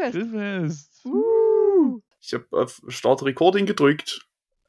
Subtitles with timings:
[0.00, 0.12] Grillfest.
[0.32, 1.04] Grillfest.
[1.06, 2.00] Uh.
[2.20, 4.26] Ich habe auf Start Recording gedrückt.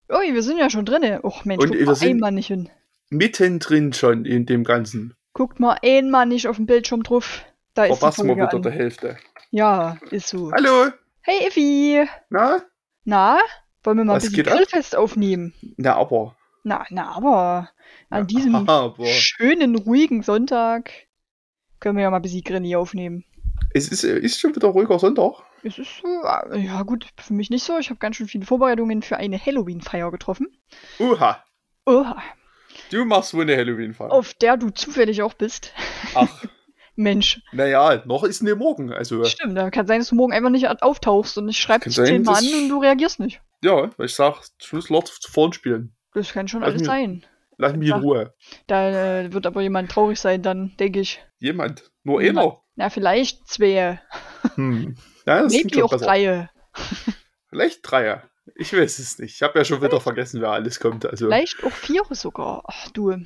[0.09, 1.21] Ui, wir sind ja schon drinne.
[1.23, 2.70] Och Mensch, Und guck wir mal sind- einmal nicht hin.
[3.09, 5.13] Mittendrin schon in dem Ganzen.
[5.34, 7.44] Guckt mal einmal nicht auf dem Bildschirm drauf.
[7.73, 8.62] Da ist die Verpassen wir wieder an.
[8.62, 9.17] der Hälfte.
[9.52, 10.52] Ja, ist so.
[10.52, 10.91] Hallo?
[11.21, 12.05] Hey Effi.
[12.29, 12.62] Na?
[13.04, 13.40] Na,
[13.84, 14.57] wollen wir mal Was ein bisschen geht ab?
[14.57, 15.54] Grillfest aufnehmen?
[15.77, 16.35] Na, aber.
[16.63, 17.70] Na, na, aber
[18.09, 19.05] an Ja, diesem aber.
[19.05, 20.91] schönen, ruhigen Sonntag
[21.79, 23.23] können wir ja mal ein bisschen Grilli aufnehmen.
[23.73, 25.33] Es ist, ist schon wieder ruhiger Sonntag.
[25.63, 27.77] Es ist äh, ja gut, für mich nicht so.
[27.77, 30.47] Ich habe ganz schön viele Vorbereitungen für eine Halloween-Feier getroffen.
[30.99, 31.43] Uha.
[31.85, 32.21] Oha,
[32.89, 34.11] Du machst wohl eine Halloween-Feier.
[34.11, 35.73] auf der du zufällig auch bist.
[36.15, 36.43] Ach,
[36.95, 38.91] Mensch, naja, noch ist ne morgen.
[38.91, 41.96] Also, stimmt, da kann sein, dass du morgen einfach nicht auftauchst und ich schreibe dich
[41.96, 43.41] zehnmal an und du reagierst nicht.
[43.63, 45.96] ja, weil ich sag, Schluss Lord zu vorn spielen.
[46.13, 47.25] Das kann schon Lass alles mich- sein.
[47.57, 48.34] Lass mich in Ruhe.
[48.68, 51.21] Da äh, wird aber jemand traurig sein, dann denke ich.
[51.40, 51.91] Jemand.
[52.03, 52.60] Nur einer.
[52.76, 54.02] Na, vielleicht zwei,
[54.55, 54.96] Hm.
[55.26, 56.50] Ja, maybe auch drei.
[57.50, 58.30] Vielleicht Dreier.
[58.55, 59.36] Ich weiß es nicht.
[59.36, 61.05] Ich habe ja schon wieder vergessen, wer alles kommt.
[61.05, 62.64] Also, Vielleicht auch vier sogar.
[62.66, 63.26] Ach du, oh nee,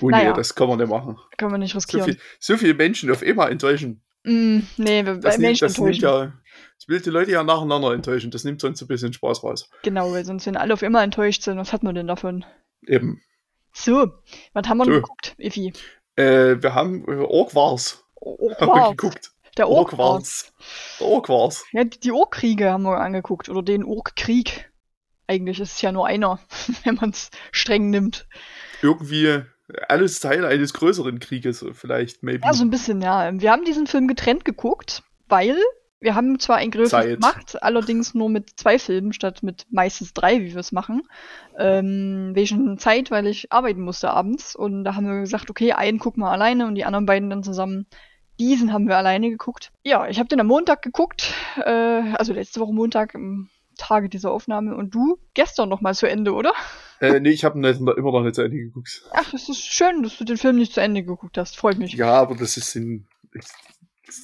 [0.00, 0.32] naja.
[0.32, 1.18] das kann man nicht machen.
[1.36, 2.04] können wir nicht So, riskieren.
[2.04, 4.02] viel, so viele Menschen auf einmal enttäuschen.
[4.24, 6.02] Mm, nee, wir- Das, Menschen das enttäuschen.
[6.02, 6.32] ja.
[6.78, 8.30] Das will die Leute ja nacheinander enttäuschen.
[8.30, 9.70] Das nimmt sonst ein bisschen Spaß raus.
[9.82, 12.44] Genau, weil sonst wenn alle auf immer enttäuscht sind, was hat man denn davon?
[12.86, 13.20] Eben.
[13.72, 14.12] So,
[14.52, 14.90] was haben wir So.
[14.90, 15.72] noch geguckt, Effi?
[16.16, 18.04] Äh, wir haben äh, Ork war's.
[18.90, 19.32] Geguckt.
[19.58, 20.52] Der Ork war's.
[20.98, 21.64] Der Ork war's.
[21.72, 23.48] Ja, die, die Orkkriege haben wir angeguckt.
[23.48, 24.70] Oder den Orkkrieg.
[25.26, 26.40] Eigentlich ist es ja nur einer,
[26.84, 28.26] wenn man es streng nimmt.
[28.80, 29.42] Irgendwie
[29.88, 32.44] alles Teil eines größeren Krieges, vielleicht, maybe.
[32.44, 33.30] Ja, so ein bisschen, ja.
[33.32, 35.56] Wir haben diesen Film getrennt geguckt, weil
[36.00, 37.20] wir haben zwar ein Größeres Zeit.
[37.20, 41.02] gemacht, allerdings nur mit zwei Filmen statt mit meistens drei, wie wir es machen.
[41.56, 44.56] Ähm, wegen Zeit, weil ich arbeiten musste abends.
[44.56, 47.44] Und da haben wir gesagt, okay, einen gucken wir alleine und die anderen beiden dann
[47.44, 47.86] zusammen.
[48.42, 49.70] Diesen haben wir alleine geguckt.
[49.84, 51.32] Ja, ich habe den am Montag geguckt,
[51.64, 53.48] äh, also letzte Woche Montag, am
[53.78, 54.76] Tage dieser Aufnahme.
[54.76, 56.52] Und du gestern noch mal zu Ende, oder?
[57.00, 59.04] Äh, nee, ich habe immer noch nicht zu Ende geguckt.
[59.12, 61.56] Ach, es ist schön, dass du den Film nicht zu Ende geguckt hast.
[61.56, 61.92] Freut mich.
[61.92, 63.06] Ja, aber das ist in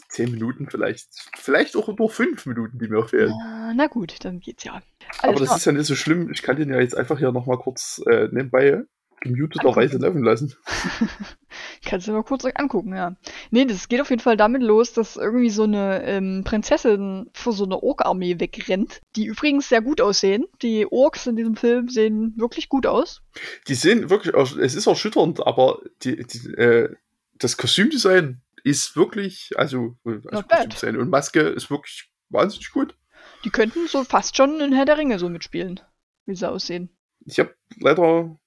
[0.08, 1.08] zehn Minuten vielleicht.
[1.36, 3.32] Vielleicht auch nur fünf Minuten, die mir fehlen.
[3.40, 4.82] Ah, na gut, dann geht's ja.
[5.20, 5.56] aber Alles das klar.
[5.58, 6.28] ist ja nicht so schlimm.
[6.32, 8.82] Ich kann den ja jetzt einfach hier nochmal kurz äh, nebenbei
[9.20, 10.54] gemuteterweise laufen lassen.
[11.84, 13.16] Kannst du mal kurz angucken, ja.
[13.50, 17.52] Nee, das geht auf jeden Fall damit los, dass irgendwie so eine ähm, Prinzessin vor
[17.52, 20.46] so einer Ork-Armee wegrennt, die übrigens sehr gut aussehen.
[20.62, 23.22] Die Orks in diesem Film sehen wirklich gut aus.
[23.66, 26.94] Die sehen wirklich, es ist erschütternd, aber die, die, äh,
[27.38, 30.70] das Kostümdesign ist wirklich, also, also Not bad.
[30.70, 32.96] Kostümdesign und Maske ist wirklich wahnsinnig gut.
[33.44, 35.80] Die könnten so fast schon in Herr der Ringe so mitspielen,
[36.26, 36.90] wie sie aussehen.
[37.24, 38.38] Ich habe leider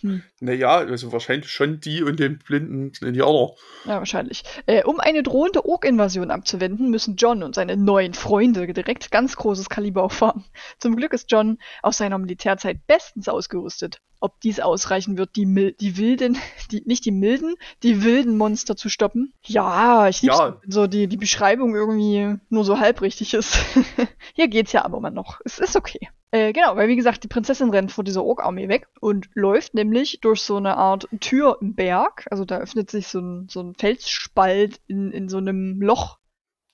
[0.00, 3.50] Hm, Naja, also wahrscheinlich schon die und den blinden Indianer.
[3.86, 4.42] ja, wahrscheinlich.
[4.66, 9.68] Äh, um eine drohende Ork-Invasion abzuwenden, müssen John und seine neuen Freunde direkt ganz großes
[9.70, 10.44] Kaliber auffahren.
[10.78, 14.00] Zum Glück ist John aus seiner Militärzeit bestens ausgerüstet.
[14.20, 16.36] Ob dies ausreichen wird, die, Mil die wilden,
[16.70, 19.32] die, nicht die milden, die wilden Monster zu stoppen?
[19.44, 20.58] Ja, ich lieb's, Ja.
[20.62, 23.56] wenn so die, die Beschreibung irgendwie nur so halb richtig ist.
[24.34, 25.40] Hier geht's ja aber mal noch.
[25.44, 26.08] Es ist okay.
[26.36, 30.20] Äh, genau, weil wie gesagt, die Prinzessin rennt vor dieser Ork-Armee weg und läuft nämlich
[30.20, 32.26] durch so eine Art Tür im Berg.
[32.30, 36.18] Also da öffnet sich so ein, so ein Felsspalt in, in so einem Loch,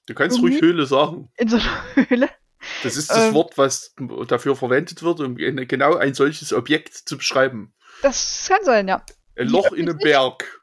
[0.07, 0.55] Du kannst Irgendwie?
[0.55, 1.31] ruhig Höhle sagen.
[1.37, 2.29] in so einer Höhle.
[2.83, 3.35] Das ist das Ähm.
[3.35, 3.95] Wort, was
[4.27, 7.73] dafür verwendet wird, um genau ein solches Objekt zu beschreiben.
[8.03, 9.05] Das kann sein, ja.
[9.39, 9.99] Ein Loch in einem?
[9.99, 10.61] Berg.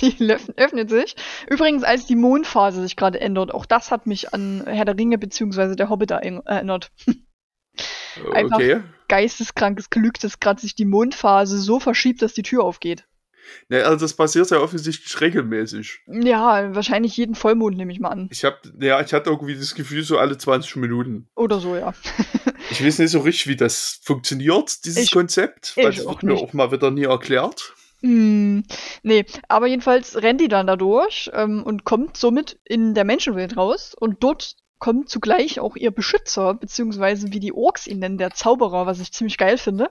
[0.00, 1.16] die löff- öffnet sich.
[1.48, 5.18] Übrigens, als die Mondphase sich gerade ändert, auch das hat mich an Herr der Ringe
[5.18, 5.74] bzw.
[5.74, 6.90] der Hobbit erinn- erinnert.
[8.32, 8.80] Einfach- Okay.
[9.08, 13.04] Geisteskrankes Glück, dass gerade sich die Mondphase so verschiebt, dass die Tür aufgeht.
[13.68, 16.00] Ne, also das passiert ja offensichtlich regelmäßig.
[16.06, 18.28] Ja, wahrscheinlich jeden Vollmond nehme ich mal an.
[18.30, 21.28] Ich hab, ja, ich hatte irgendwie das Gefühl, so alle 20 Minuten.
[21.34, 21.92] Oder so, ja.
[22.70, 26.14] Ich weiß nicht so richtig, wie das funktioniert, dieses Ich- Konzept, weil ich das auch
[26.14, 26.42] wird mir nicht.
[26.42, 27.74] auch mal wieder nie erklärt.
[28.02, 28.64] Hm,
[29.04, 33.56] nee, aber jedenfalls rennt die dann da durch ähm, und kommt somit in der Menschenwelt
[33.56, 38.32] raus und dort kommt zugleich auch ihr Beschützer, beziehungsweise wie die Orks ihn nennen, der
[38.32, 39.90] Zauberer, was ich ziemlich geil finde.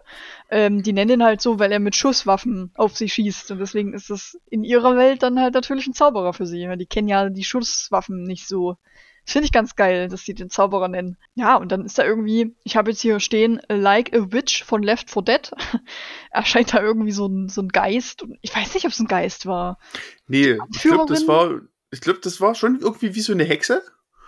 [0.50, 3.94] Ähm, die nennen ihn halt so, weil er mit Schusswaffen auf sie schießt und deswegen
[3.94, 7.08] ist es in ihrer Welt dann halt natürlich ein Zauberer für sie, weil die kennen
[7.08, 8.78] ja die Schusswaffen nicht so.
[9.26, 11.18] Das finde ich ganz geil, dass sie den Zauberer nennen.
[11.34, 14.84] Ja, und dann ist da irgendwie, ich habe jetzt hier stehen, Like a Witch von
[14.84, 15.52] Left 4 Dead.
[16.30, 18.24] erscheint da irgendwie so ein, so ein Geist.
[18.42, 19.80] Ich weiß nicht, ob es ein Geist war.
[20.28, 23.82] Nee, ich glaube, das war, ich glaube, das war schon irgendwie wie so eine Hexe.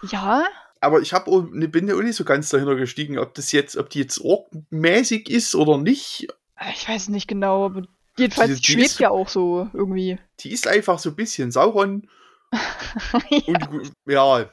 [0.03, 0.45] Ja,
[0.81, 3.89] Aber ich hab bin ja auch nicht so ganz dahinter gestiegen, ob das jetzt, ob
[3.89, 6.27] die jetzt orkmäßig ist oder nicht.
[6.73, 7.83] ich weiß nicht genau, aber
[8.17, 10.19] jedenfalls Die- die schwebt ist- ja auch so irgendwie.
[10.41, 12.07] Die ist einfach so ein bisschen Sauron.
[13.13, 14.45] Und ja,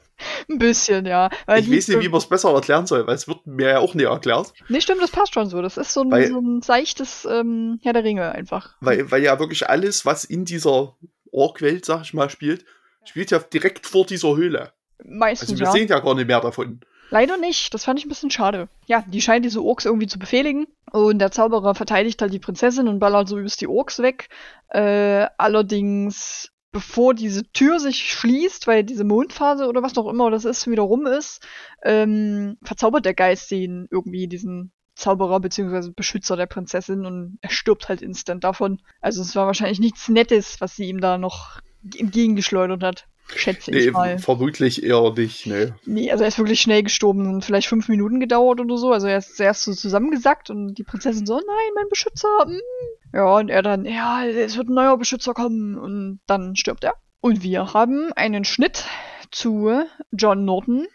[0.49, 1.29] Ein bisschen, ja.
[1.45, 3.79] Weil ich weiß nicht, wie man es besser erklären soll, weil es wird mir ja
[3.79, 4.53] auch nicht erklärt.
[4.69, 5.61] Nee, stimmt, das passt schon so.
[5.61, 8.75] Das ist so ein, Weil- so ein seichtes ähm, Herr der Ringe einfach.
[8.81, 10.95] Weil, weil ja wirklich alles, was in dieser
[11.31, 12.65] Ork-Welt, sag ich mal, spielt,
[13.05, 14.71] spielt ja direkt vor dieser Höhle.
[15.03, 15.71] Meistens, Also wir ja.
[15.71, 16.79] sehen ja gar nicht mehr davon.
[17.09, 17.73] Leider nicht.
[17.73, 18.67] Das fand ich ein bisschen schade.
[18.87, 20.67] Ja, die scheinen diese Orks irgendwie zu befehligen.
[20.91, 24.29] Und der Zauberer verteidigt halt die Prinzessin und ballert so übelst die Orks weg.
[24.69, 30.45] Äh, allerdings, bevor diese Tür sich schließt, weil diese Mondphase oder was auch immer das
[30.45, 31.45] ist, wieder rum ist,
[31.83, 35.91] ähm, verzaubert der Geist den irgendwie, diesen Zauberer bzw.
[35.95, 38.81] Beschützer der Prinzessin und er stirbt halt instant davon.
[39.01, 43.07] Also es war wahrscheinlich nichts Nettes, was sie ihm da noch entgegengeschleudert hat.
[43.33, 44.19] Schätze ich Nee, mal.
[44.19, 45.75] vermutlich eher nicht, ne.
[45.85, 47.23] Nee, also er ist wirklich schnell gestorben.
[47.25, 48.91] Sind vielleicht fünf Minuten gedauert oder so.
[48.91, 52.27] Also er ist zuerst so zusammengesackt und die Prinzessin so, nein, mein Beschützer.
[52.45, 55.77] mm." Ja, und er dann, ja, es wird ein neuer Beschützer kommen.
[55.77, 56.93] Und dann stirbt er.
[57.21, 58.85] Und wir haben einen Schnitt
[59.31, 59.71] zu
[60.11, 60.85] John Norton,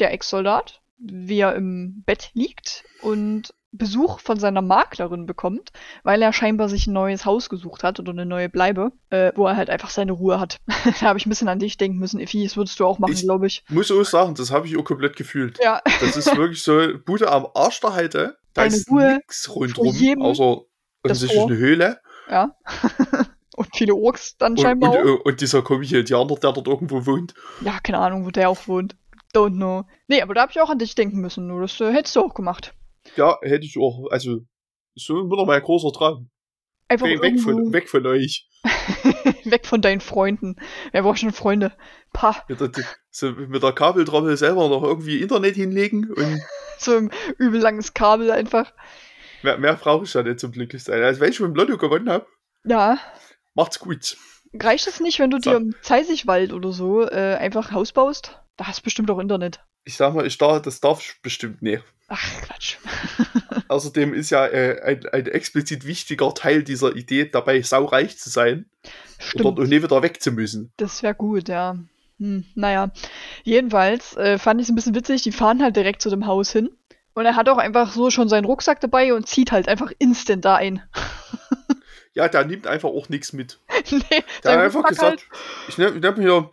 [0.00, 5.70] der Ex-Soldat, wie er im Bett liegt und Besuch von seiner Maklerin bekommt,
[6.02, 9.46] weil er scheinbar sich ein neues Haus gesucht hat oder eine neue Bleibe, äh, wo
[9.46, 10.56] er halt einfach seine Ruhe hat.
[11.00, 13.12] da habe ich ein bisschen an dich denken müssen, Effi, das würdest du auch machen,
[13.12, 13.62] Ich- glaube ich.
[13.68, 15.58] Muss auch sagen, das habe ich auch komplett gefühlt.
[15.62, 15.80] Ja.
[16.00, 18.36] Das ist wirklich so, Bude am Arsch der Heide.
[18.54, 20.62] Da Eine ist Ruhe nix rundrum, außer
[21.04, 22.00] offensichtlich eine Höhle.
[22.28, 22.56] Ja.
[23.56, 25.24] und viele Orks dann Und, scheinbar und, auch.
[25.24, 27.34] und dieser komische Indianer, der dort irgendwo wohnt.
[27.60, 28.96] Ja, keine Ahnung, wo der auch wohnt.
[29.32, 29.84] Don't know.
[30.08, 31.46] Nee, aber da habe ich auch an dich denken müssen.
[31.46, 32.74] Nur das äh, hättest du auch gemacht.
[33.16, 34.08] Ja, hätte ich auch.
[34.10, 34.40] Also,
[34.94, 36.30] so immer noch mein großer Traum.
[36.88, 38.48] Einfach Weg, weg, von, weg von euch.
[39.44, 40.56] weg von deinen Freunden.
[40.92, 41.72] Wer braucht schon Freunde?
[42.12, 42.70] Pah, Mit der,
[43.10, 46.40] so mit der Kabeltrommel selber noch irgendwie Internet hinlegen und
[46.78, 48.72] so ein übel langes Kabel einfach.
[49.42, 51.02] mehr, mehr brauche ich ja nicht zum Glücklichsein.
[51.02, 52.26] Also, wenn ich mit dem Lotto gewonnen habe,
[52.64, 52.98] Ja.
[53.54, 54.16] macht's gut.
[54.52, 55.50] Reicht es nicht, wenn du So.
[55.50, 58.40] dir im Zeisigwald oder so äh, einfach ein Haus baust?
[58.56, 59.60] Da hast du bestimmt auch Internet.
[59.84, 61.84] Ich sag mal, ich darf, das darf ich bestimmt nicht.
[62.12, 62.76] Ach, Quatsch.
[63.68, 68.66] Außerdem ist ja äh, ein, ein explizit wichtiger Teil dieser Idee dabei, saureich zu sein
[68.84, 69.44] und Stimmt.
[69.44, 70.72] dort auch nie wieder weg zu müssen.
[70.76, 71.78] Das wäre gut, ja.
[72.18, 72.90] Hm, naja.
[73.44, 76.50] Jedenfalls äh, fand ich es ein bisschen witzig, die fahren halt direkt zu dem Haus
[76.50, 76.70] hin.
[77.14, 80.44] Und er hat auch einfach so schon seinen Rucksack dabei und zieht halt einfach instant
[80.44, 80.82] da ein.
[82.12, 83.60] Ja, der nimmt einfach auch nichts mit.
[83.92, 84.00] nee,
[84.42, 85.26] Der hat einfach Rucksack gesagt,
[85.68, 86.50] ich nehme nehm hier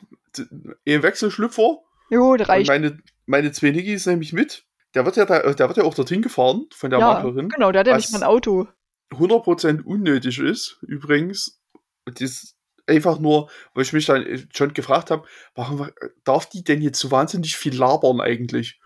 [0.85, 1.79] einen Wechselschlüpfer Halt.
[2.11, 2.67] Jo, der und reicht.
[2.67, 4.66] meine, meine zwei Niggis nehme ich mit.
[4.97, 7.49] Der wird ja, da, der wird ja auch dorthin gefahren von der ja, Maklerin.
[7.49, 8.67] genau, der hat ja nicht mal ein Auto.
[9.11, 11.61] 100% unnötig ist, übrigens.
[12.05, 15.87] Das ist einfach nur, weil ich mich dann schon gefragt habe, warum
[16.23, 18.79] darf die denn jetzt so wahnsinnig viel labern eigentlich?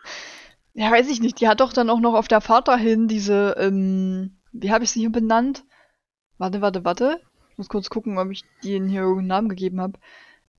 [0.73, 1.39] Ja, weiß ich nicht.
[1.39, 4.91] Die hat doch dann auch noch auf der Fahrt dahin diese, ähm, wie habe ich
[4.91, 5.63] sie hier benannt?
[6.37, 7.21] Warte, warte, warte.
[7.51, 9.97] Ich muss kurz gucken, ob ich denen hier irgendeinen Namen gegeben habe.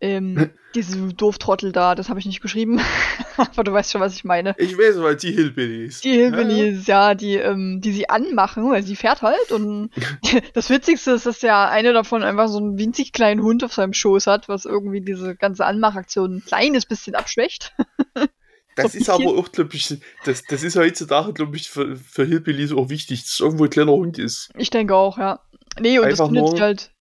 [0.02, 2.80] Ähm, diese Dooftrottel da, das habe ich nicht geschrieben.
[3.36, 4.54] Aber du weißt schon, was ich meine.
[4.58, 6.00] Ich weiß, weil die Hillbillies.
[6.00, 9.52] Die Hillbillies, ja, die, ähm, die sie anmachen, weil sie fährt halt.
[9.52, 9.90] Und
[10.54, 13.92] das Witzigste ist, dass ja eine davon einfach so einen winzig kleinen Hund auf seinem
[13.92, 17.72] Schoß hat, was irgendwie diese ganze Anmachaktion ein kleines bisschen abschwächt.
[18.74, 22.24] Das so ist aber auch, glaube ich, das, das ist heutzutage, glaube ich, für, für
[22.24, 24.50] Hillbillies auch wichtig, dass es irgendwo ein kleiner Hund ist.
[24.56, 25.40] Ich denke auch, ja.
[25.78, 26.94] Nee, und Einfach das findet sie halt.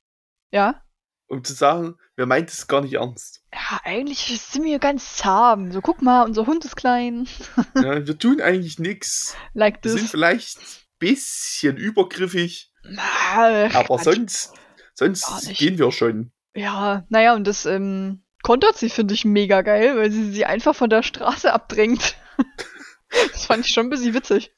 [0.52, 0.84] Ja?
[1.28, 3.42] Um zu sagen, wer meint es gar nicht ernst.
[3.52, 5.72] Ja, eigentlich sind wir ganz zahm.
[5.72, 7.28] So, guck mal, unser Hund ist klein.
[7.76, 9.36] Ja, wir tun eigentlich nichts.
[9.56, 10.12] Like Wir sind this.
[10.12, 10.64] vielleicht ein
[11.00, 14.04] bisschen übergriffig, Ah, aber Quatsch.
[14.04, 14.54] sonst,
[14.94, 16.32] sonst gehen wir schon.
[16.56, 20.76] Ja, naja, und das ähm, kontert sie, finde ich, mega geil, weil sie sie einfach
[20.76, 22.16] von der Straße abdrängt.
[23.32, 24.52] das fand ich schon ein bisschen witzig.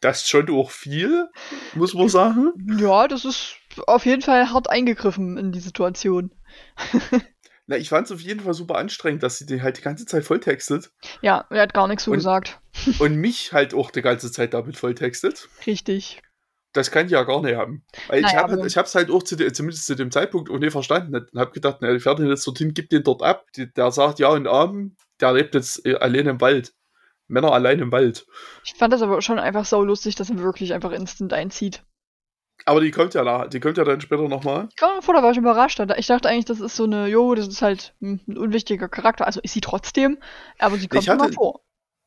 [0.00, 1.28] Das ist schon auch viel,
[1.74, 2.52] muss man sagen.
[2.78, 6.30] Ja, das ist, auf jeden Fall hart eingegriffen in die Situation.
[7.66, 10.06] Na, ich fand es auf jeden Fall super anstrengend, dass sie den halt die ganze
[10.06, 10.90] Zeit volltextet.
[11.20, 12.60] Ja, er hat gar nichts so Und- gesagt.
[12.98, 15.48] Und mich halt auch die ganze Zeit damit volltextet.
[15.66, 16.22] Richtig.
[16.72, 17.84] Das kann ich ja gar nicht haben.
[18.08, 20.50] Weil ich Naja, habe aber- ich hab's halt auch zu, de- zumindest zu dem Zeitpunkt
[20.50, 21.14] auch nicht verstanden.
[21.14, 23.46] Und habe gedacht, na, ich fährt ihn jetzt dorthin, gibt den dort ab.
[23.56, 26.72] Die, der sagt ja und Abend, der lebt jetzt äh, allein im Wald.
[27.26, 28.26] Männer allein im Wald.
[28.64, 31.82] Ich fand das aber schon einfach sau lustig, dass er wirklich einfach instant einzieht.
[32.64, 34.66] Aber die kommt ja nach, die kommt ja dann später nochmal.
[34.70, 35.80] Ich kam vor, da war ich überrascht.
[35.96, 39.26] Ich dachte eigentlich, das ist so eine, jo, das ist halt ein unwichtiger Charakter.
[39.26, 40.18] Also ist sie trotzdem,
[40.58, 41.60] aber sie kommt Ich hatte- immer vor.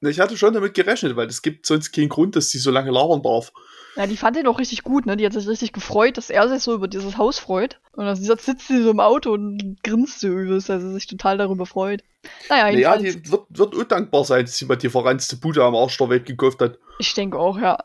[0.04, 2.90] Ich hatte schon damit gerechnet, weil es gibt sonst keinen Grund, dass sie so lange
[2.90, 3.52] labern darf.
[3.96, 5.16] Ja, die fand ihn auch richtig gut, ne?
[5.16, 7.80] Die hat sich richtig gefreut, dass er sich so über dieses Haus freut.
[7.92, 11.38] Und dann sitzt sie so im Auto und grinst so übelst, dass sie sich total
[11.38, 12.02] darüber freut.
[12.50, 15.76] Naja, Naja, jedenfalls, die wird, wird undankbar sein, dass sie mal die verranzte Bude am
[15.76, 16.80] Arsch der Welt gekauft hat.
[16.98, 17.78] ich denke auch, ja.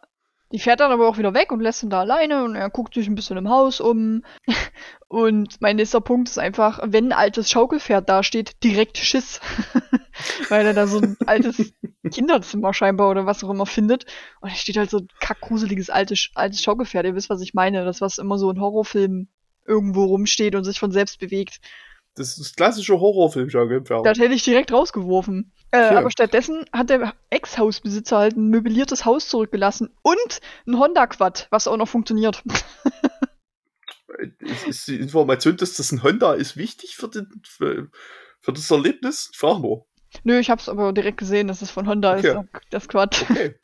[0.52, 2.94] Die fährt dann aber auch wieder weg und lässt ihn da alleine und er guckt
[2.94, 4.22] sich ein bisschen im Haus um.
[5.08, 9.40] Und mein nächster Punkt ist einfach, wenn ein altes Schaukelpferd da steht, direkt Schiss.
[10.48, 11.72] Weil er da so ein altes
[12.12, 14.04] Kinderzimmer scheinbar oder was auch immer findet.
[14.40, 17.06] Und da steht halt so ein kackgruseliges altes, altes Schaukelpferd.
[17.06, 17.84] Ihr wisst, was ich meine.
[17.84, 19.28] Das, was immer so in Horrorfilmen
[19.64, 21.60] irgendwo rumsteht und sich von selbst bewegt.
[22.16, 24.04] Das ist klassische Horrorfilm, Schaukelpferd.
[24.06, 25.52] Das hätte ich direkt rausgeworfen.
[25.70, 31.68] Äh, aber stattdessen hat der Ex-Hausbesitzer halt ein möbliertes Haus zurückgelassen und ein Honda-Quad, was
[31.68, 32.42] auch noch funktioniert.
[34.40, 37.90] Ist, die Information, dass das ein Honda ist, wichtig für, den, für,
[38.40, 39.28] für das Erlebnis?
[39.32, 39.86] Ich frage nur.
[40.24, 42.28] Nö, ich hab's aber direkt gesehen, dass es von Honda Okay.
[42.28, 42.38] ist,
[42.70, 43.26] das Quad.
[43.28, 43.56] Okay.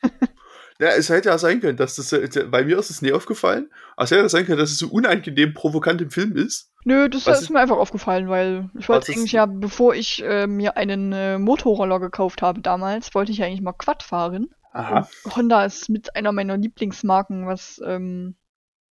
[0.79, 3.71] Ja, es hätte ja sein können, dass das, äh, bei mir ist es nie aufgefallen,
[3.95, 6.72] aber es hätte ja sein können, dass es so unangenehm provokant im Film ist.
[6.85, 10.47] Nö, das Was ist mir einfach aufgefallen, weil ich wollte eigentlich ja, bevor ich äh,
[10.47, 14.49] mir einen äh, Motorroller gekauft habe damals, wollte ich eigentlich mal Quad fahren.
[14.71, 15.07] Aha.
[15.23, 18.35] Und Honda ist mit einer meiner Lieblingsmarken, was ähm,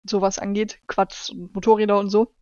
[0.03, 0.79] sowas angeht.
[0.87, 2.33] Quads und Motorräder und so.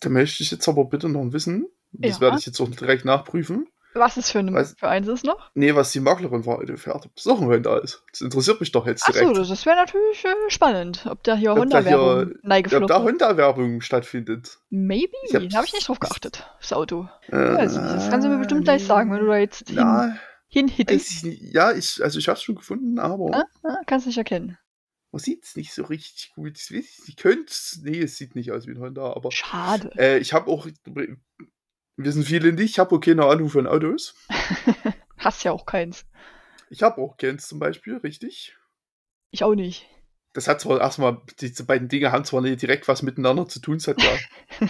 [0.00, 1.66] Da möchte ich jetzt aber bitte noch wissen.
[1.92, 2.20] Das Ja.
[2.22, 3.68] werde ich jetzt auch direkt nachprüfen.
[3.94, 4.74] Was es für, eine, Was?
[4.78, 5.50] für eins ist noch?
[5.54, 6.42] Nee, was die Maklerin
[6.76, 7.06] fährt.
[7.06, 8.02] Ob das auch ein Honda ist.
[8.10, 9.38] Das interessiert mich doch jetzt Achso, direkt.
[9.38, 12.34] das, das wäre natürlich äh, spannend, ob da hier Honda-Werbung
[12.82, 14.58] Ob da Honda-Werbung stattfindet.
[14.70, 15.12] Maybe?
[15.30, 17.08] Da habe ich nicht drauf geachtet, das Auto.
[17.30, 20.16] Äh, nicht, das kannst du mir bestimmt gleich sagen, wenn du da jetzt hin, Ja,
[20.48, 21.24] hinhittest.
[21.24, 24.58] Ja, ich, also ich habe es schon gefunden, aber Ah, ah, kannst nicht erkennen.
[25.12, 26.58] man sieht es nicht so richtig gut.
[26.58, 29.90] Ich, weiß, ich könnte Nee, es sieht nicht aus wie ein Honda, aber Schade.
[29.96, 30.66] äh, ich habe auch,
[31.96, 34.14] wissen viele nicht, ich habe auch keine Ahnung von Autos.
[35.18, 36.06] Hast ja auch keins.
[36.70, 38.56] Ich habe auch keins zum Beispiel, richtig.
[39.30, 39.86] Ich auch nicht.
[40.32, 43.76] Das hat zwar erstmal, diese beiden Dinge haben zwar nicht direkt was miteinander zu tun,
[43.76, 44.10] es hat ja,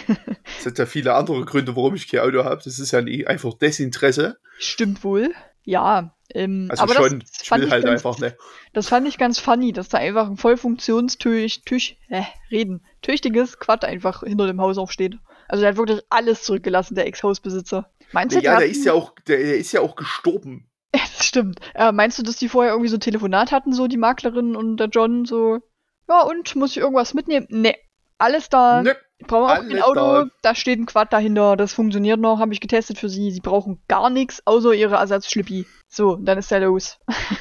[0.59, 2.61] es hat ja viele andere Gründe, warum ich kein Auto habe.
[2.63, 4.37] Das ist ja nie einfach Desinteresse.
[4.59, 5.33] Stimmt wohl.
[5.63, 6.15] Ja.
[6.29, 8.37] Ähm, Also aber schon, das ich fand will ich halt ganz, einfach nicht.
[8.73, 13.59] Das fand ich ganz funny, dass da einfach ein voll funktionstüch, tüch, äh, reden, tüchtiges
[13.59, 15.17] Quad einfach hinter dem Haus aufsteht.
[15.47, 17.89] Also der hat wirklich alles zurückgelassen, der Ex-Hausbesitzer.
[18.11, 20.67] Meinst du, Ja, der ist ja auch, der, der ist ja auch gestorben.
[20.91, 21.59] Das stimmt.
[21.73, 24.77] Äh, meinst du, dass die vorher irgendwie so ein Telefonat hatten, so die Maklerin und
[24.77, 25.59] der John, so,
[26.07, 27.47] ja, und muss ich irgendwas mitnehmen?
[27.49, 27.75] Nee.
[28.17, 28.81] Alles da.
[28.81, 28.95] Ne,
[29.27, 29.93] Brauchen wir auch kein Auto.
[30.25, 30.25] da.
[30.41, 30.55] Da.
[30.55, 31.57] steht ein Quad dahinter.
[31.57, 32.39] Das funktioniert noch.
[32.39, 33.31] Habe ich getestet für sie.
[33.31, 35.65] Sie brauchen gar nichts, außer ihre Ersatzschlippi.
[35.89, 36.97] So, dann ist er los.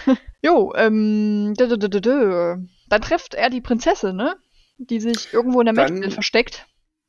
[0.42, 2.56] jo, ähm, dö, dö, dö, dö, dö.
[2.88, 4.34] Dann trifft er die Prinzessin, ne?
[4.78, 6.66] Die sich irgendwo in der Dann- Mächtel versteckt.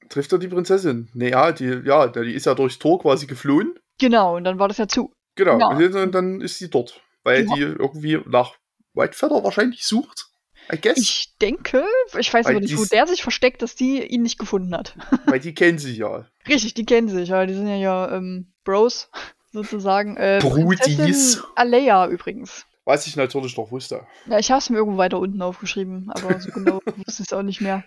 [0.09, 1.09] Trifft er die Prinzessin.
[1.13, 3.73] Naja, die, ja, die ist ja durchs Tor quasi geflohen.
[3.99, 5.11] Genau, und dann war das ja zu.
[5.35, 5.67] Genau, Ja.
[5.67, 7.01] und dann- ist sie dort.
[7.23, 7.55] Weil Ja.
[7.55, 8.55] die irgendwie nach
[8.93, 10.27] Whitefeather wahrscheinlich sucht.
[10.71, 10.97] I guess.
[10.97, 11.83] Ich denke,
[12.17, 14.95] ich weiß Weil aber nicht, wo der sich versteckt, dass die ihn nicht gefunden hat.
[15.27, 16.25] weil die kennen sich ja.
[16.47, 17.45] Richtig, die kennen sich, ja.
[17.45, 19.09] Die sind ja, ja ähm, Bros,
[19.51, 20.17] sozusagen.
[20.17, 20.39] Äh.
[20.39, 22.65] Prinzessin Alea übrigens.
[22.83, 24.05] Was ich natürlich doch wusste.
[24.27, 27.33] Ja, ich habe es mir irgendwo weiter unten aufgeschrieben, aber so genau wusste ich es
[27.33, 27.83] auch nicht mehr.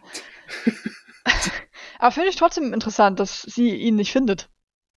[1.98, 4.48] Aber finde ich trotzdem interessant, dass sie ihn nicht findet.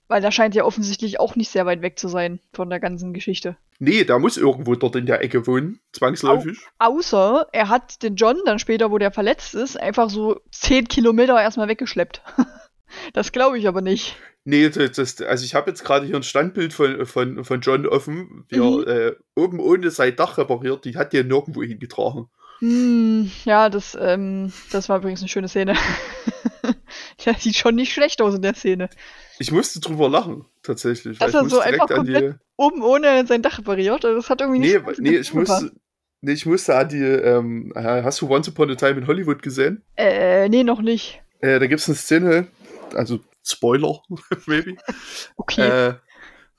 [0.07, 3.13] Weil der scheint ja offensichtlich auch nicht sehr weit weg zu sein von der ganzen
[3.13, 3.55] Geschichte.
[3.79, 6.59] Nee, der muss irgendwo dort in der Ecke wohnen, zwangsläufig.
[6.79, 11.41] Außer er hat den John dann später, wo der verletzt ist, einfach so 10 Kilometer
[11.41, 12.21] erstmal weggeschleppt.
[13.13, 14.17] das glaube ich aber nicht.
[14.43, 17.87] Nee, das, das, also ich habe jetzt gerade hier ein Standbild von, von, von John
[17.87, 18.83] offen, wie Mhm.
[18.87, 20.83] äh, oben ohne sein Dach repariert.
[20.83, 22.27] Die hat ja nirgendwo hingetragen.
[22.61, 25.75] Hm, ja, das, ähm, das war übrigens eine schöne Szene.
[27.25, 28.89] der sieht schon nicht schlecht aus in der Szene.
[29.39, 31.17] Ich musste drüber lachen, tatsächlich.
[31.17, 34.05] Dass weil er so einfach an die, komplett Oben ohne sein Dach repariert.
[34.05, 35.71] Also Das hat irgendwie nicht Nee, so ganz nee, ich musste,
[36.21, 39.41] nee, ich musste an die, ähm, äh, hast du Once Upon a Time in Hollywood
[39.41, 39.83] gesehen?
[39.95, 41.23] Äh, nee, noch nicht.
[41.39, 42.47] Äh, da gibt es eine Szene,
[42.93, 44.03] also Spoiler,
[44.45, 44.75] maybe,
[45.35, 45.87] Okay.
[45.87, 45.93] äh,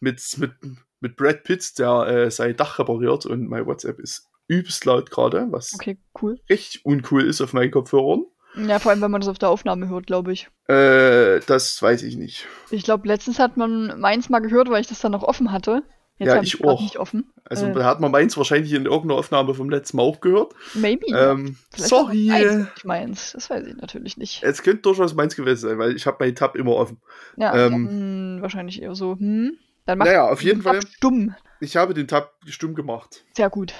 [0.00, 0.50] mit, mit,
[0.98, 5.46] mit Brad Pitt, der äh, sein Dach repariert und mein WhatsApp ist übelst laut gerade,
[5.50, 6.38] was okay, cool.
[6.50, 8.24] richtig uncool ist auf meinen Kopfhörern.
[8.54, 10.48] Ja, vor allem, wenn man das auf der Aufnahme hört, glaube ich.
[10.68, 12.46] Äh, das weiß ich nicht.
[12.70, 15.82] Ich glaube, letztens hat man meins mal gehört, weil ich das dann noch offen hatte.
[16.18, 16.80] Jetzt Ja, ich auch.
[16.82, 17.32] nicht offen.
[17.46, 17.72] Also Äh.
[17.72, 20.52] da hat man meins wahrscheinlich in irgendeiner Aufnahme vom letzten Mal auch gehört.
[20.74, 21.06] Maybe.
[21.16, 22.26] Ähm, sorry.
[22.28, 23.32] meins, nicht meins.
[23.32, 24.42] Das weiß ich natürlich nicht.
[24.42, 27.00] Es könnte durchaus meins gewesen sein, weil ich habe meinen Tab immer offen.
[27.38, 29.16] Ja, ähm, dann wahrscheinlich eher so.
[29.18, 29.56] Hm?
[29.86, 30.86] Dann mach Naja, auf jeden den Tab Fall.
[30.94, 31.34] stumm.
[31.60, 33.24] Ich habe den Tab stumm gemacht.
[33.34, 33.72] Sehr gut.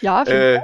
[0.00, 0.60] Ja, Äh.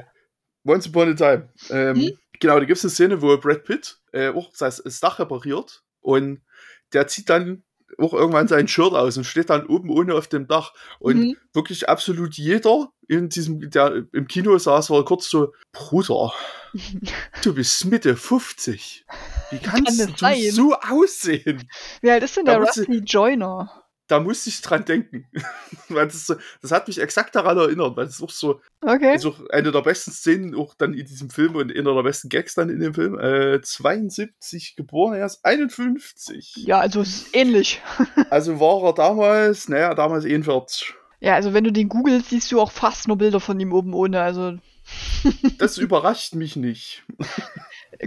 [0.65, 1.49] Once Upon a Time.
[1.71, 2.19] Ähm, Hm?
[2.39, 5.83] Genau, da gibt es eine Szene, wo Brad Pitt äh, auch das, das Dach repariert
[6.01, 6.41] und
[6.93, 7.63] der zieht dann
[7.99, 10.73] auch irgendwann sein Shirt aus und steht dann oben ohne auf dem Dach.
[10.99, 11.37] Und Mhm.
[11.53, 16.33] wirklich absolut jeder in diesem, der im Kino saß, war kurz so, Bruder,
[17.45, 19.05] du bist Mitte 50.
[19.51, 20.41] Wie kannst das du sein?
[20.53, 21.69] so aussehen?
[22.01, 23.82] Wie alt ist denn der Rusty Joyner?
[24.13, 25.27] Da musste ich dran denken.
[25.89, 29.15] weil das, das hat mich exakt daran erinnert, weil ist auch so, Okay.
[29.15, 32.29] ist auch eine der besten Szenen auch dann in diesem Film und einer der besten
[32.29, 33.19] Gags dann in dem Film.
[33.19, 36.57] Äh, 72 geboren, er ist 51.
[36.57, 37.81] Ja, also es ist ähnlich.
[38.29, 40.93] Also war er damals, naja, damals 41.
[41.21, 43.95] Ja, also wenn du den googelst, siehst du auch fast nur Bilder von ihm oben
[43.95, 44.21] ohne.
[44.21, 44.59] Also
[45.59, 47.03] Das überrascht mich nicht.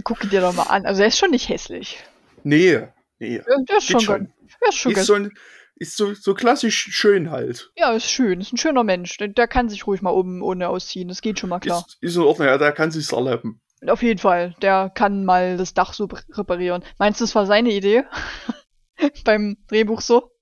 [0.04, 0.86] guck dir doch mal an.
[0.86, 1.98] Also er ist schon nicht hässlich.
[2.44, 2.82] Nee,
[3.18, 3.38] nee.
[3.38, 4.32] Ja, Der ist Geht schon, schon.
[4.62, 5.32] der ist schon Ist so, ein,
[5.76, 7.70] ist so, so klassisch schön halt.
[7.76, 8.40] Ja, ist schön.
[8.40, 9.16] Ist ein schöner Mensch.
[9.18, 11.08] Der, der kann sich ruhig mal oben ohne ausziehen.
[11.08, 11.84] Das geht schon mal klar.
[11.86, 13.60] Ist, ist in Ordnung, ja, der kann sich's erlauben.
[13.86, 14.54] Auf jeden Fall.
[14.62, 16.82] Der kann mal das Dach so reparieren.
[16.98, 18.04] Meinst du, das war seine Idee?
[19.24, 20.32] Beim Drehbuch so?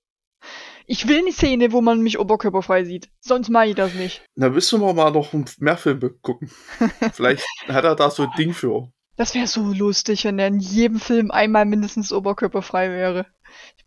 [0.87, 3.09] Ich will eine Szene, wo man mich oberkörperfrei sieht.
[3.19, 4.21] Sonst mache ich das nicht.
[4.35, 6.49] Na, müssen wir mal noch mehr Filme gucken.
[7.13, 8.91] Vielleicht hat er da so ein Ding für.
[9.17, 13.25] Das wäre so lustig, wenn er in jedem Film einmal mindestens oberkörperfrei wäre.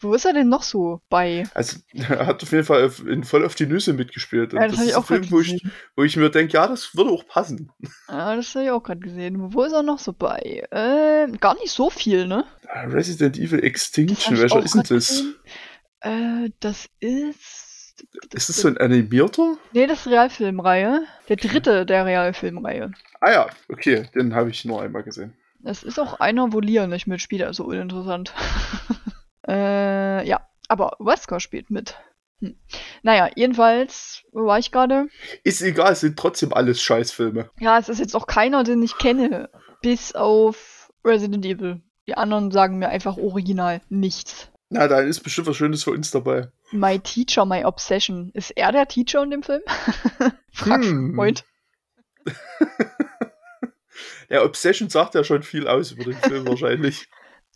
[0.00, 1.44] Wo ist er denn noch so bei?
[1.54, 4.52] Also, er hat auf jeden Fall in, voll auf die Nüsse mitgespielt.
[4.52, 5.66] Ja, das, habe ist ich ein auch Film, wo ich,
[5.96, 7.72] wo ich mir denke, ja, das würde auch passen.
[8.08, 9.52] Ja, das habe ich auch gerade gesehen.
[9.52, 10.64] Wo ist er noch so bei?
[10.70, 12.44] Äh, gar nicht so viel, ne?
[12.86, 15.24] Resident Evil Das Extinction, welcher ist denn das?
[16.00, 18.04] Äh, das ist.
[18.32, 19.56] Ist das so ein animierter?
[19.72, 21.02] Nee, das ist Realfilmreihe.
[21.28, 22.92] Der dritte der Realfilmreihe.
[23.20, 25.34] Ah ja, okay, den habe ich nur einmal gesehen.
[25.64, 28.32] Es ist auch einer, wo Leon nicht mitspielt, also uninteressant.
[29.48, 30.40] äh, ja.
[30.68, 31.96] Aber Wesker spielt mit.
[32.40, 32.56] Hm.
[33.02, 35.08] Naja, jedenfalls, wo war ich gerade?
[35.44, 37.50] Ist egal, es sind trotzdem alles Scheißfilme.
[37.58, 39.50] Ja, es ist jetzt auch keiner, den ich kenne.
[39.80, 41.80] Bis auf Resident Evil.
[42.06, 44.50] Die anderen sagen mir einfach original nichts.
[44.70, 46.52] Na, da ist bestimmt was Schönes für uns dabei.
[46.70, 48.30] My Teacher, My Obsession.
[48.34, 49.62] Ist er der Teacher in dem Film?
[50.52, 51.14] Frag Hm.
[51.14, 51.44] Freund.
[54.30, 57.08] Ja, Obsession sagt ja schon viel aus über den Film wahrscheinlich.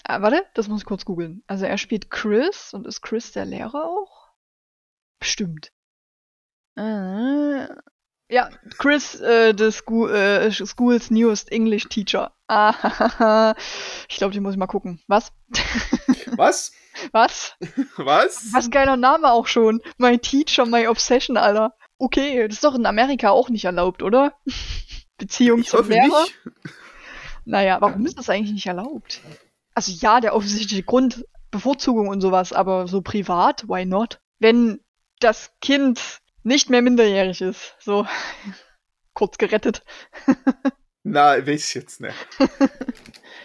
[0.04, 1.42] Ah, warte, das muss ich kurz googeln.
[1.46, 4.30] Also er spielt Chris und ist Chris der Lehrer auch?
[5.20, 5.72] Bestimmt.
[6.76, 7.66] Äh,
[8.28, 12.34] ja, Chris, äh, the school, äh, School's newest English Teacher.
[12.48, 13.54] Ah,
[14.08, 15.00] ich glaube, die muss ich mal gucken.
[15.06, 15.32] Was?
[16.36, 16.72] Was?
[17.12, 17.56] Was?
[17.96, 18.52] Was?
[18.52, 19.80] Was ein geiler Name auch schon.
[19.98, 21.76] My Teacher, My Obsession, Alter.
[21.98, 24.34] Okay, das ist doch in Amerika auch nicht erlaubt, oder?
[25.18, 26.22] Beziehung Ich zum hoffe Lehrer?
[26.22, 26.38] nicht.
[27.44, 29.20] Naja, warum ist das eigentlich nicht erlaubt?
[29.74, 34.20] Also ja, der offensichtliche Grund, Bevorzugung und sowas, aber so privat, why not?
[34.38, 34.80] Wenn
[35.20, 36.00] das Kind
[36.42, 38.06] nicht mehr minderjährig ist, so
[39.14, 39.82] kurz gerettet.
[41.04, 42.14] Na, weiß ich jetzt nicht.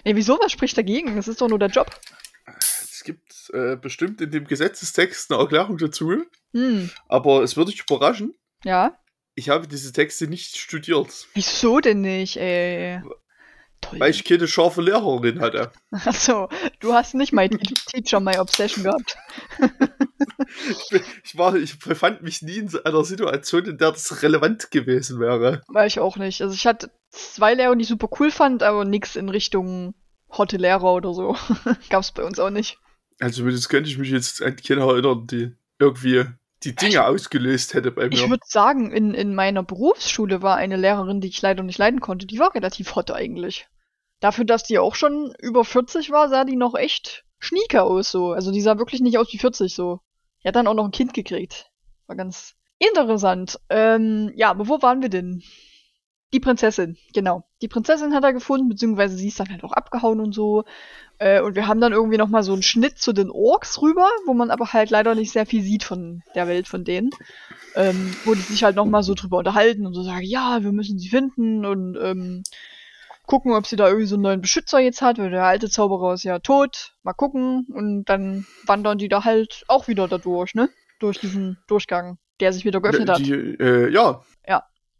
[0.05, 1.17] Nee, wieso, was spricht dagegen?
[1.17, 1.89] Das ist doch nur der Job.
[2.59, 7.81] Es gibt äh, bestimmt in dem Gesetzestext eine Erklärung dazu, Hm, aber es würde dich
[7.81, 8.33] überraschen.
[8.63, 8.97] ja.
[9.35, 13.01] Ich habe diese Texte nicht studiert, Wieso denn nicht, ey?
[13.89, 13.99] Toll.
[13.99, 15.71] weil ich keine scharfe Lehrerin hatte.
[15.91, 17.57] Achso, du hast nicht My Te-
[17.91, 19.17] Teacher, My Obsession gehabt.
[20.69, 24.71] Ich, ich, war, ich befand mich nie in so einer Situation, in der das relevant
[24.71, 25.61] gewesen wäre.
[25.67, 26.41] War ich auch nicht.
[26.41, 29.93] Also ich hatte zwei Lehrer, die ich super cool fand, aber nix in Richtung
[30.29, 31.35] Hotte Lehrer oder so.
[31.89, 32.77] Gab's bei uns auch nicht.
[33.19, 36.25] Also zumindest könnte ich mich jetzt an keine erinnern, die irgendwie
[36.63, 38.29] die Dinge ausgelöst hätte bei Ich mir.
[38.29, 42.25] würde sagen, in, in meiner Berufsschule war eine Lehrerin, die ich leider nicht leiden konnte,
[42.25, 43.67] die war relativ hot eigentlich.
[44.19, 48.31] Dafür, dass die auch schon über 40 war, sah die noch echt schnieke aus so.
[48.31, 49.99] Also die sah wirklich nicht aus wie 40 so.
[50.43, 51.69] Die hat dann auch noch ein Kind gekriegt.
[52.07, 53.59] War ganz interessant.
[53.69, 55.43] Ähm, ja, aber wo waren wir denn?
[56.33, 57.45] Die Prinzessin, genau.
[57.61, 60.65] Die Prinzessin hat er gefunden, beziehungsweise sie ist dann halt auch abgehauen und so.
[61.19, 64.09] Äh, und wir haben dann irgendwie noch mal so einen Schnitt zu den Orks rüber,
[64.25, 67.11] wo man aber halt leider nicht sehr viel sieht von der Welt von denen.
[67.75, 70.73] Ähm, wo die sich halt noch mal so drüber unterhalten und so sagen, ja, wir
[70.73, 72.43] müssen sie finden und ähm,
[73.27, 76.15] gucken, ob sie da irgendwie so einen neuen Beschützer jetzt hat, weil der alte Zauberer
[76.15, 76.95] ist ja tot.
[77.03, 77.67] Mal gucken.
[77.71, 80.69] Und dann wandern die da halt auch wieder da durch, ne?
[80.99, 83.19] Durch diesen Durchgang, der sich wieder geöffnet hat.
[83.19, 84.23] Die, äh, ja,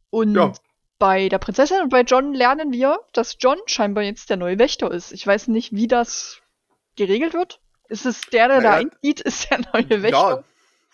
[0.10, 0.54] Und Ja.
[1.00, 4.90] bei der Prinzessin und bei John lernen wir, dass John scheinbar jetzt der neue Wächter
[4.92, 5.12] ist.
[5.12, 6.40] Ich weiß nicht, wie das
[6.96, 7.60] geregelt wird.
[7.90, 8.88] Ist es der, der da Naja.
[8.90, 10.10] einzieht, ist der neue Wächter?
[10.38, 10.44] Ja,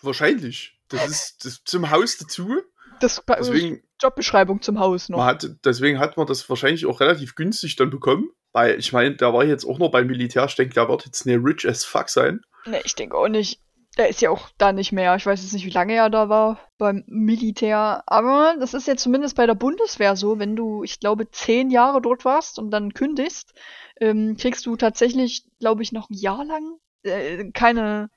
[0.02, 0.78] wahrscheinlich.
[0.88, 2.60] Das ist das zum Haus dazu.
[3.00, 5.24] Das Deswegen, Jobbeschreibung zum Haus noch.
[5.24, 8.30] hat, deswegen hat man das wahrscheinlich auch relativ günstig dann bekommen.
[8.52, 10.44] Weil ich meine, der war jetzt auch noch beim Militär.
[10.44, 12.40] Ich denke, der wird jetzt eine rich as fuck sein.
[12.66, 13.60] Ne, ich denke auch nicht.
[13.98, 15.14] Der ist ja auch da nicht mehr.
[15.16, 18.04] Ich weiß jetzt nicht, wie lange er da war beim Militär.
[18.06, 22.00] Aber das ist ja zumindest bei der Bundeswehr so, wenn du, ich glaube, zehn Jahre
[22.00, 23.54] dort warst und dann kündigst,
[24.00, 28.10] ähm, kriegst du tatsächlich, glaube ich, noch ein Jahr lang äh, keine,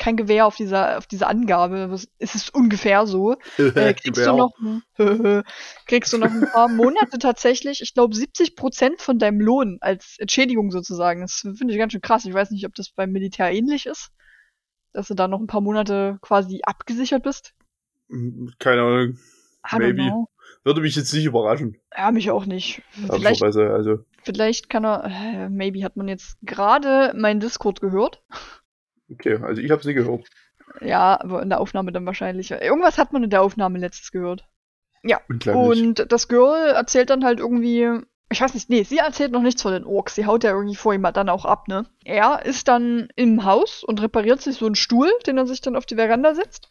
[0.00, 1.94] kein Gewehr auf dieser, auf diese Angabe.
[2.18, 3.36] Es ist ungefähr so.
[3.58, 4.32] Äh, kriegst Gewehr.
[4.32, 4.82] du noch ein,
[5.86, 10.16] kriegst du noch ein paar Monate tatsächlich, ich glaube 70 Prozent von deinem Lohn als
[10.18, 11.20] Entschädigung sozusagen.
[11.20, 12.24] Das finde ich ganz schön krass.
[12.24, 14.08] Ich weiß nicht, ob das beim Militär ähnlich ist,
[14.92, 17.52] dass du da noch ein paar Monate quasi abgesichert bist.
[18.08, 19.18] Hm, Keine Ahnung.
[19.70, 20.10] I Maybe.
[20.64, 21.76] Würde mich jetzt nicht überraschen.
[21.96, 22.82] Ja, mich auch nicht.
[22.90, 23.42] Vielleicht.
[23.42, 28.22] Also, vielleicht kann er, äh, maybe hat man jetzt gerade meinen Discord gehört.
[29.12, 30.26] Okay, also ich habe es nie gehört.
[30.80, 32.50] Ja, aber in der Aufnahme dann wahrscheinlich.
[32.50, 34.46] Irgendwas hat man in der Aufnahme letztes gehört.
[35.28, 35.82] Unglaublich.
[35.82, 37.88] Und das Girl erzählt dann halt irgendwie,
[38.30, 40.14] ich weiß nicht, nee, sie erzählt noch nichts von den Orks.
[40.14, 41.86] Sie haut ja irgendwie vor ihm dann auch ab, ne?
[42.04, 45.74] Er ist dann im Haus und repariert sich so einen Stuhl, den er sich dann
[45.76, 46.68] auf die Veranda setzt.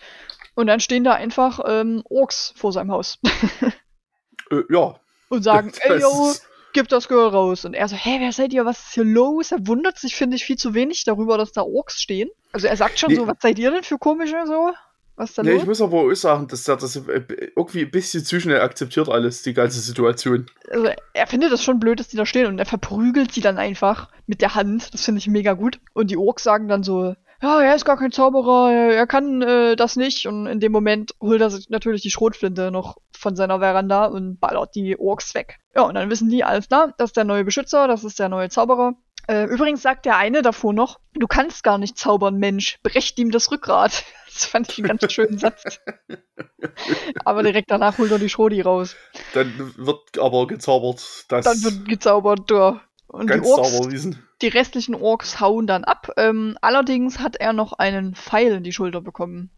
[0.55, 3.19] Und dann stehen da einfach ähm, Orks vor seinem Haus
[4.51, 4.99] äh, ja.
[5.29, 7.65] und sagen, ey yo, ist- gib das Girl raus.
[7.65, 9.51] Und er so, hä, wer seid ihr, was ist hier los?
[9.51, 12.29] Er wundert sich, finde ich, viel zu wenig darüber, dass da Orks stehen.
[12.51, 13.15] Also er sagt schon Nee.
[13.15, 14.71] so, was seid ihr denn für komische so?
[15.15, 15.61] Was da Nee, los?
[15.63, 19.41] ich muss aber auch sagen, dass er das irgendwie ein bisschen zu schnell akzeptiert alles,
[19.43, 20.45] die ganze Situation.
[20.71, 23.57] also er findet das schon blöd, dass die da stehen und er verprügelt sie dann
[23.57, 24.93] einfach mit der Hand.
[24.93, 25.79] Das finde ich mega gut.
[25.93, 29.75] Und die Orks sagen dann so, ja, er ist gar kein Zauberer, er kann äh,
[29.75, 30.27] das nicht.
[30.27, 34.39] Und in dem Moment holt er sich natürlich die Schrotflinte noch von seiner Veranda und
[34.39, 35.59] ballert die Orks weg.
[35.75, 38.29] Ja, und dann wissen die, alles klar, das ist der neue Beschützer, das ist der
[38.29, 38.95] neue Zauberer.
[39.27, 43.31] Äh, übrigens sagt der eine davor noch, du kannst gar nicht zaubern, Mensch, brecht ihm
[43.31, 44.03] das Rückgrat.
[44.31, 45.81] Das fand ich einen ganz schönen Satz.
[47.25, 48.95] Aber direkt danach holt er die Schrodi raus.
[49.33, 52.79] Dann wird aber gezaubert, dass Dann wird gezaubert, ja.
[53.07, 54.28] Und die ganz Orks, sauber wiesen.
[54.41, 56.11] Die restlichen Orks hauen dann ab.
[56.17, 59.51] Ähm, allerdings hat er noch einen Pfeil in die Schulter bekommen.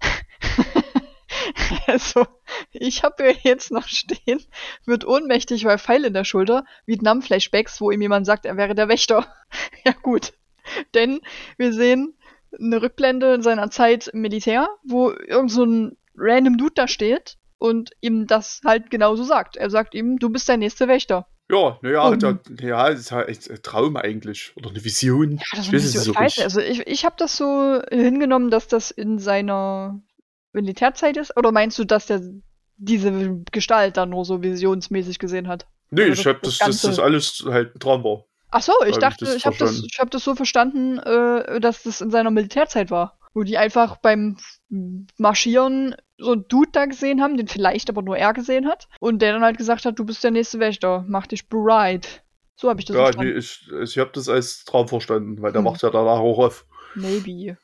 [1.86, 2.26] also,
[2.72, 4.42] ich habe hier jetzt noch stehen,
[4.84, 8.88] wird ohnmächtig, weil Pfeil in der Schulter, Vietnam-Flashbacks, wo ihm jemand sagt, er wäre der
[8.88, 9.26] Wächter.
[9.84, 10.32] ja gut,
[10.94, 11.20] denn
[11.56, 12.14] wir sehen
[12.58, 17.38] eine Rückblende in seiner Zeit im Militär, wo irgend so ein random Dude da steht
[17.58, 19.56] und ihm das halt genauso sagt.
[19.56, 21.26] Er sagt ihm, du bist der nächste Wächter.
[21.50, 22.18] Ja, naja, Um.
[22.22, 24.52] er- ja, ist halt ein Traum eigentlich.
[24.56, 25.32] Oder eine Vision.
[25.32, 26.42] Ja, das ich weiß ist es so ich.
[26.42, 30.00] Also ich, ich habe das so hingenommen, dass das in seiner
[30.52, 31.36] Militärzeit ist.
[31.36, 32.22] Oder meinst du, dass der
[32.76, 35.66] diese Gestalt dann nur so visionsmäßig gesehen hat?
[35.90, 38.24] Nee, oder ich das- hab das das, das alles halt dran war.
[38.50, 41.82] Ach so, ich ich dachte, ich habe das, ich hab das so verstanden, äh, dass
[41.84, 43.18] das in seiner Militärzeit war.
[43.34, 44.36] Wo die einfach beim
[45.18, 48.88] Marschieren so einen Dude da gesehen haben, den vielleicht aber nur er gesehen hat.
[49.00, 52.22] Und der dann halt gesagt hat, du bist der nächste Wächter, mach dich bereit.
[52.56, 53.38] So habe ich das Ja, nee, verstanden.
[53.38, 55.64] ich, ich habe das als Traum verstanden, weil der Hm.
[55.64, 56.66] macht ja danach auch auf.
[56.94, 57.56] Maybe.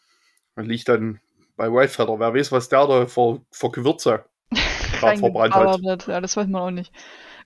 [0.56, 1.20] Man liegt dann
[1.56, 2.18] bei Whitefeather.
[2.18, 4.24] Wer weiß, was der da für, für Gewürze
[4.98, 5.80] verbrannt hat.
[6.06, 6.92] Ja, das weiß man auch nicht.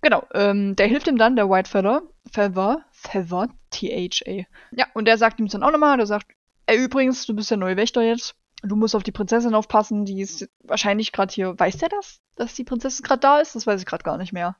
[0.01, 2.03] Genau, ähm, der hilft ihm dann, der White Feather.
[2.33, 4.45] Feather, Feather, T-H-A.
[4.75, 6.27] Ja, und der sagt ihm dann auch nochmal, der sagt,
[6.73, 8.35] ey, übrigens, du bist der neue Wächter jetzt.
[8.63, 11.59] Du musst auf die Prinzessin aufpassen, die ist wahrscheinlich gerade hier.
[11.59, 12.21] Weiß der das?
[12.37, 13.55] Dass die Prinzessin gerade da ist?
[13.55, 14.57] Das weiß ich gerade gar nicht mehr.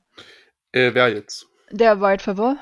[0.71, 1.47] Äh, wer jetzt?
[1.71, 2.57] Der White Feather.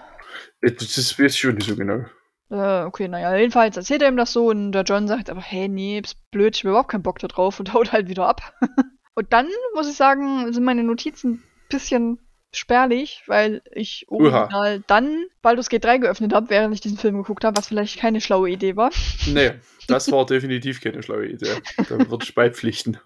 [0.61, 2.05] Äh, Das das weiß ich schon nicht so genau.
[2.49, 5.67] Äh, okay, naja, jedenfalls erzählt er ihm das so und der John sagt aber, hey,
[5.67, 8.53] nee, bist blöd, ich hab überhaupt keinen Bock da drauf und haut halt wieder ab.
[9.15, 12.19] und dann, muss ich sagen, sind meine Notizen ein bisschen
[12.53, 17.43] spärlich, weil ich original dann Baldur's Gate 3 geöffnet habe, während ich diesen Film geguckt
[17.43, 18.91] habe, was vielleicht keine schlaue Idee war.
[19.27, 19.51] Nee,
[19.87, 21.55] das war definitiv keine schlaue Idee.
[21.89, 22.99] Da würde ich beipflichten.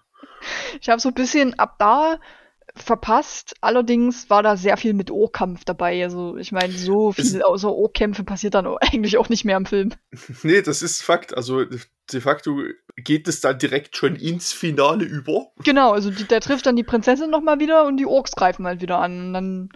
[0.80, 2.18] Ich habe so ein bisschen ab da
[2.82, 3.54] verpasst.
[3.60, 6.02] Allerdings war da sehr viel mit Ohrkampf dabei.
[6.02, 9.92] Also ich meine, so viel außer Ohrkämpfe passiert dann eigentlich auch nicht mehr im Film.
[10.42, 11.36] Nee, das ist Fakt.
[11.36, 12.62] Also de facto
[12.96, 15.46] geht es dann direkt schon ins Finale über.
[15.64, 18.80] Genau, also die, der trifft dann die Prinzessin nochmal wieder und die Orks greifen halt
[18.80, 19.28] wieder an.
[19.28, 19.68] Und dann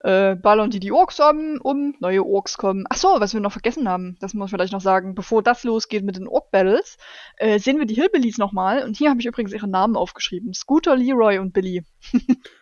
[0.00, 2.84] äh, ballern die die Orks um, um, neue Orks kommen.
[2.88, 5.64] Ach so, was wir noch vergessen haben, das muss ich vielleicht noch sagen, bevor das
[5.64, 6.96] losgeht mit den Ork-Battles,
[7.36, 8.82] äh, sehen wir die Hillbillies nochmal.
[8.84, 10.54] Und hier habe ich übrigens ihre Namen aufgeschrieben.
[10.54, 11.84] Scooter, Leroy und Billy.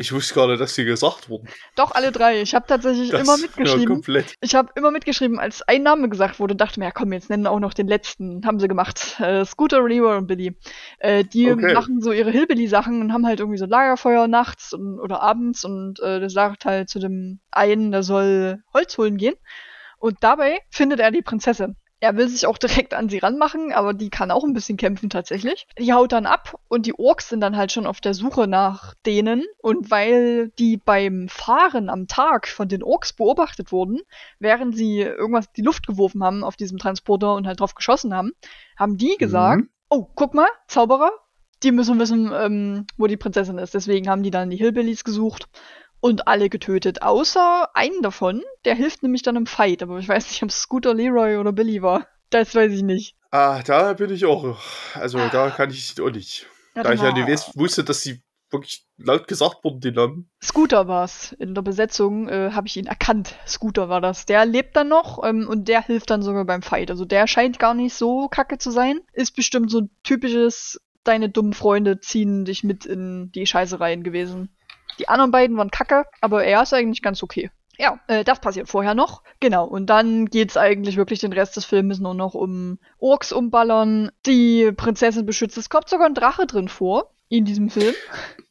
[0.00, 1.48] Ich wusste nicht, dass sie gesagt wurden.
[1.74, 2.40] Doch, alle drei.
[2.40, 3.86] Ich habe tatsächlich Das- immer Ja, mitgeschrieben.
[3.96, 4.36] komplett.
[4.40, 7.48] Ich habe immer mitgeschrieben, als ein Name gesagt wurde, dachte mir, ja komm, jetzt nennen
[7.48, 8.46] auch noch den letzten.
[8.46, 9.16] Haben sie gemacht.
[9.18, 10.56] Äh, Scooter, Leroy und Billy.
[11.00, 11.74] Äh, die Okay.
[11.74, 15.98] machen so ihre Hillbilly-Sachen und haben halt irgendwie so Lagerfeuer nachts und, oder abends und
[15.98, 19.34] äh, der sagt halt zu dem einen, der soll Holz holen gehen.
[19.98, 21.74] Und dabei findet er die Prinzessin.
[22.00, 25.10] Er will sich auch direkt an sie ranmachen, aber die kann auch ein bisschen kämpfen
[25.10, 25.66] tatsächlich.
[25.78, 28.94] Die haut dann ab und die Orks sind dann halt schon auf der Suche nach
[29.04, 29.44] denen.
[29.60, 34.00] Und weil die beim Fahren am Tag von den Orks beobachtet wurden,
[34.38, 38.14] während sie irgendwas in die Luft geworfen haben auf diesem Transporter und halt drauf geschossen
[38.14, 38.30] haben,
[38.76, 39.68] haben die gesagt, Mhm.
[39.88, 41.10] oh, guck mal, Zauberer,
[41.64, 43.74] die müssen wissen, ähm, wo die Prinzessin ist.
[43.74, 45.48] Deswegen haben die dann die Hillbillies gesucht
[46.00, 50.28] und alle getötet, außer einen davon, der hilft nämlich dann im Fight, aber ich weiß
[50.30, 52.06] nicht, ob es Scooter, Leroy oder Billy war.
[52.30, 53.16] Das weiß ich nicht.
[53.30, 54.58] Ah, da bin ich auch.
[54.94, 56.46] Also da kann ich auch nicht.
[56.74, 60.30] Da ich ja nicht wusste, dass sie wirklich laut gesagt wurden, die Namen.
[60.42, 61.32] Scooter war's.
[61.38, 63.36] In der Besetzung äh, habe ich ihn erkannt.
[63.46, 64.26] Scooter war das.
[64.26, 66.90] Der lebt dann noch ähm, und der hilft dann sogar beim Fight.
[66.90, 69.00] Also der scheint gar nicht so kacke zu sein.
[69.12, 74.02] Ist bestimmt so ein typisches, deine dummen Freunde ziehen dich mit in die Scheiße rein
[74.02, 74.50] gewesen.
[74.98, 77.50] Die anderen beiden waren kacke, aber er ist eigentlich ganz okay.
[77.78, 79.22] Ja, äh, das passiert vorher noch.
[79.38, 84.10] Genau, und dann geht's eigentlich wirklich den Rest des Filmes nur noch um Orks umballern,
[84.26, 85.56] die Prinzessin beschützt.
[85.56, 87.94] Es kommt sogar ein Drache drin vor in diesem Film.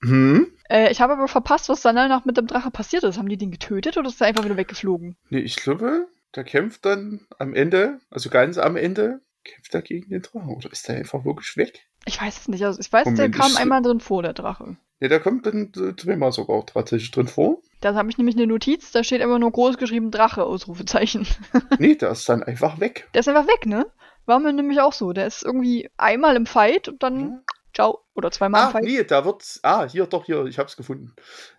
[0.01, 0.47] Hm?
[0.69, 3.17] Äh, ich habe aber verpasst, was dann danach mit dem Drache passiert ist.
[3.17, 5.17] Haben die den getötet oder ist er einfach wieder weggeflogen?
[5.29, 10.09] Nee, ich glaube, der kämpft dann am Ende, also ganz am Ende, kämpft er gegen
[10.09, 10.49] den Drachen.
[10.55, 11.87] Oder ist der einfach wirklich weg?
[12.05, 12.63] Ich weiß es nicht.
[12.63, 14.77] Also ich weiß, Moment, der kam einmal drin vor, der Drache.
[14.99, 17.61] Nee, der kommt dann zweimal sogar tatsächlich drin vor.
[17.81, 21.27] Da habe ich nämlich eine Notiz, da steht immer nur groß geschrieben Drache, Ausrufezeichen.
[21.79, 23.07] Nee, der ist dann einfach weg.
[23.13, 23.85] Der ist einfach weg, ne?
[24.25, 25.13] War mir nämlich auch so.
[25.13, 27.43] Der ist irgendwie einmal im Fight und dann
[27.75, 27.99] ciao.
[28.15, 28.83] Oder zweimal im Ah, Fight.
[28.83, 29.59] nee, der wird.
[29.61, 31.13] Ah, hier, doch, hier, ich hab's gefunden.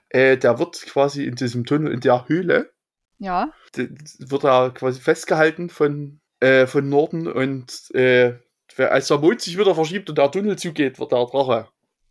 [0.09, 2.72] Äh, der wird quasi in diesem Tunnel, in der Höhle,
[3.18, 3.53] Ja.
[3.74, 8.35] wird er quasi festgehalten von, äh, von Norden und äh,
[8.77, 11.68] als der Mond sich wieder verschiebt und der Tunnel zugeht, wird der Drache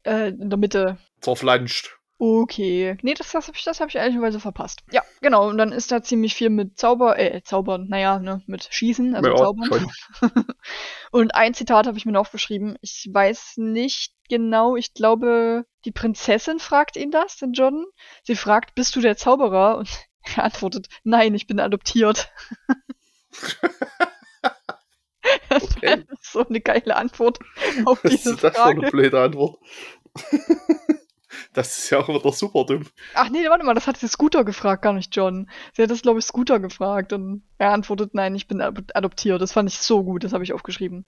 [0.08, 0.98] Äh, in der Mitte.
[1.22, 1.94] zerflanscht.
[2.20, 2.98] Okay.
[3.04, 4.82] Nee, das, das habe ich, das hab ich ehrlicherweise verpasst.
[4.92, 5.50] Ja, genau.
[5.50, 9.30] Und dann ist da ziemlich viel mit Zauber, äh, Zaubern, naja, ne, mit Schießen, also
[9.30, 9.88] Ja, Zaubern.
[11.12, 12.76] Und ein Zitat habe ich mir noch aufgeschrieben.
[12.82, 17.86] Ich weiß nicht genau, ich glaube, die Prinzessin fragt ihn das, den John.
[18.24, 19.78] Sie fragt, bist du der Zauberer?
[19.78, 19.90] Und
[20.36, 22.32] er antwortet, nein, ich bin adoptiert.
[25.50, 26.04] das Okay.
[26.10, 27.40] ist so eine geile Antwort
[27.86, 28.92] auf Was diese ist das für eine Frage.
[28.92, 29.60] blöde Antwort?
[31.54, 32.86] das ist ja auch wieder super dumm.
[33.16, 35.50] Ach nee, warte mal, das hat sie Scooter gefragt, gar nicht John.
[35.74, 39.42] Sie hat das, glaube ich, Scooter gefragt und er antwortet, nein, ich bin ad- adoptiert.
[39.42, 41.06] Das fand ich so gut, das habe ich aufgeschrieben.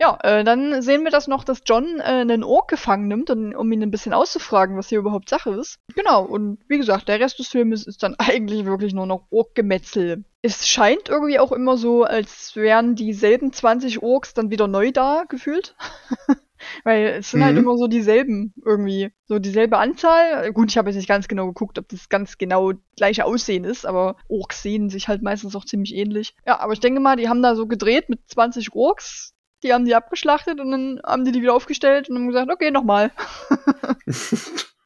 [0.00, 3.54] Ja, äh, dann sehen wir das noch, dass John äh, einen Ork gefangen nimmt, und,
[3.54, 5.78] um ihn ein bisschen auszufragen, was hier überhaupt Sache ist.
[5.94, 10.24] Genau, und wie gesagt, der Rest des Filmes ist dann eigentlich wirklich nur noch Ork-Gemetzel.
[10.42, 15.24] Es scheint irgendwie auch immer so, als wären dieselben 20 Orks dann wieder neu da,
[15.28, 15.74] gefühlt.
[16.84, 17.62] Weil es sind halt Mhm.
[17.62, 19.10] immer so dieselben irgendwie.
[19.26, 20.52] So dieselbe Anzahl.
[20.52, 23.86] Gut, ich habe jetzt nicht ganz genau geguckt, ob das ganz genau gleiche Aussehen ist,
[23.86, 26.34] aber Orks sehen sich halt meistens auch ziemlich ähnlich.
[26.46, 29.34] Ja, aber ich denke mal, die haben da so gedreht mit 20 Orks.
[29.62, 32.70] Die haben die abgeschlachtet und dann haben die die wieder aufgestellt und haben gesagt, okay,
[32.70, 33.10] nochmal.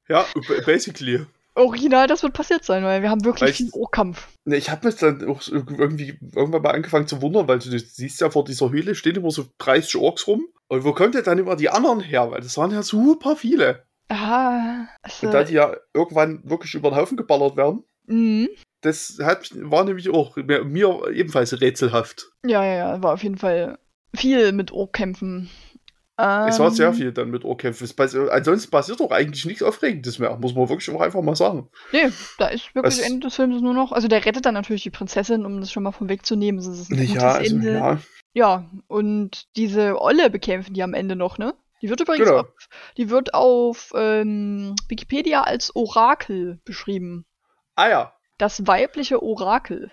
[0.09, 0.27] Ja,
[0.67, 1.25] basically.
[1.55, 4.29] Original, das wird passiert sein, weil wir haben wirklich Weißt- viel Orkkampf.
[4.45, 8.21] Ne, ich habe mich dann auch irgendwie irgendwann mal angefangen zu wundern, weil du siehst
[8.21, 10.47] ja vor dieser Höhle stehen immer so 30 Orks rum.
[10.69, 12.31] Und wo kommt denn dann immer die anderen her?
[12.31, 13.85] Weil das waren ja super viele.
[14.09, 18.49] Ah, also, Und da die ja irgendwann wirklich über den Haufen geballert werden, mhm.
[18.83, 22.31] das hat, war nämlich auch mir, mir ebenfalls rätselhaft.
[22.45, 23.79] Ja, ja, ja, war auf jeden Fall
[24.14, 24.73] viel mit
[26.16, 26.48] Orkkämpfen.
[26.48, 27.88] Es war sehr Ähm, viel dann mit Ohrkämpfen.
[28.31, 31.68] Ansonsten passiert doch eigentlich nichts Aufregendes mehr, muss man wirklich auch einfach mal sagen.
[31.92, 33.92] Nee, da ist wirklich Was- Ende des Films nur noch.
[33.92, 36.59] Also der rettet dann natürlich die Prinzessin, um das schon mal vorwegzunehmen.
[36.64, 37.72] Das ist ein gutes Ja, also, Ende.
[37.72, 37.98] ja.
[38.37, 41.55] Ja, und diese Olle bekämpfen die am Ende noch, ne?
[41.83, 42.40] Die wird übrigens Genau.
[42.40, 47.27] auf, die wird auf ähm, Wikipedia als Orakel beschrieben.
[47.77, 48.12] Ah ja.
[48.38, 49.92] Das weibliche Orakel.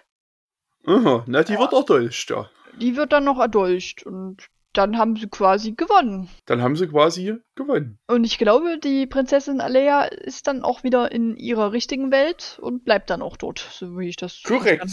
[0.87, 2.49] Aha, na, die wird erdolcht, ja.
[2.79, 6.29] Die wird dann noch erdolcht und dann haben sie quasi gewonnen.
[6.45, 7.99] Dann haben sie quasi gewonnen.
[8.07, 12.85] Und ich glaube, die Prinzessin Alea ist dann auch wieder in ihrer richtigen Welt und
[12.85, 14.85] bleibt dann auch dort, so wie ich das Korrekt.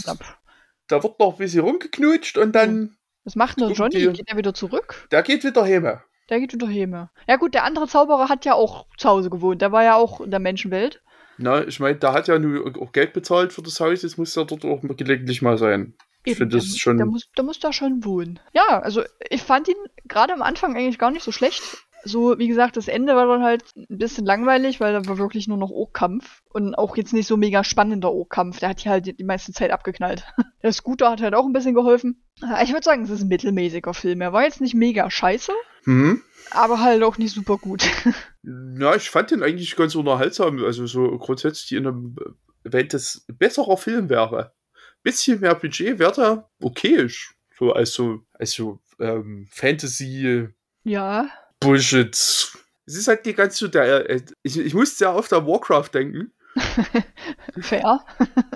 [0.87, 4.07] Da wird noch ein bisschen rumgeknutscht und dann, Was macht denn Gucken Johnny?
[4.07, 5.07] die- Geht er wieder zurück?
[5.11, 5.99] der geht wieder heim.
[6.29, 7.07] Der geht wieder heim.
[7.27, 9.61] Ja gut, der andere Zauberer hat ja auch zu Hause gewohnt.
[9.61, 11.01] Der war ja auch in der Menschenwelt.
[11.37, 14.35] Na, ich meine, der hat ja nur auch Geld bezahlt für das Haus, jetzt muss
[14.35, 15.95] er dort auch gelegentlich mal sein.
[16.31, 16.97] Ich Eben, finde das schon.
[16.97, 18.39] Der muss, der muss da schon wohnen.
[18.53, 19.75] Ja, also ich fand ihn
[20.07, 21.61] gerade am Anfang eigentlich gar nicht so schlecht.
[22.05, 25.49] So, wie gesagt, das Ende war dann halt ein bisschen langweilig, weil da war wirklich
[25.49, 26.41] nur noch Oak-Kampf.
[26.49, 28.59] Und auch jetzt nicht so mega spannender Oak-Kampf.
[28.59, 30.23] Der hat hier halt die, die meiste Zeit abgeknallt.
[30.63, 32.23] Der Scooter hat halt auch ein bisschen geholfen.
[32.41, 34.21] Äh, Ich würde sagen, es ist ein mittelmäßiger Film.
[34.21, 35.51] Er war jetzt nicht mega scheiße,
[35.83, 36.21] Hm.
[36.51, 37.83] aber halt auch nicht super gut.
[38.79, 40.63] Ja, ich fand den eigentlich ganz unterhaltsam.
[40.63, 42.15] Also so grundsätzlich in einem,
[42.63, 44.53] wenn das besserer Film wäre,
[45.03, 47.35] bisschen mehr Budget wäre okayisch.
[47.57, 50.47] So als so, als so ähm, Fantasy
[50.83, 51.29] ja.
[51.59, 52.13] Bullshit.
[52.15, 56.31] Es ist halt die ganze, der, äh, ich, ich musste sehr oft an Warcraft denken,
[57.61, 57.99] Fair.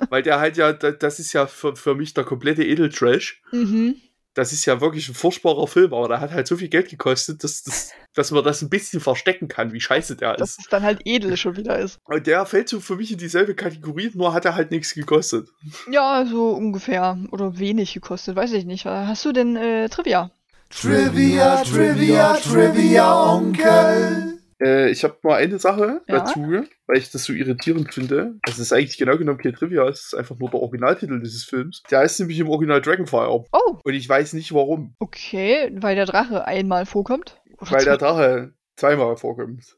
[0.09, 3.41] weil der halt ja, da- das ist ja für, für mich der komplette Edeltrash.
[3.51, 4.01] Mhm.
[4.35, 7.43] Das ist ja wirklich ein furchtbarer Film, aber der hat halt so viel Geld gekostet,
[7.43, 10.59] dass, dass, dass man das ein bisschen verstecken kann, wie scheiße der Dass ist.
[10.61, 11.99] es dann halt edel schon wieder ist.
[12.05, 15.49] Und der fällt so für mich in dieselbe Kategorie, nur hat er halt nichts gekostet.
[15.91, 17.17] Ja, so ungefähr.
[17.31, 18.85] Oder wenig gekostet, weiß ich nicht.
[18.85, 20.31] Hast du denn äh, Trivia?
[20.69, 24.32] Trivia, Trivia, Trivia, Onkel.
[24.63, 26.19] Äh, ich habe nur eine Sache Ja?
[26.19, 26.39] dazu,
[26.87, 28.35] weil ich das so irritierend finde.
[28.45, 31.83] Das ist eigentlich genau genommen kein Trivia, es ist einfach nur der Originaltitel dieses Films.
[31.91, 33.29] Der heißt nämlich im Original Dragonfire.
[33.51, 34.95] Oh, Und ich weiß nicht warum.
[34.99, 37.41] okay, weil der Drache einmal vorkommt.
[37.59, 39.77] Oder Weil der Drache zweimal vorkommt.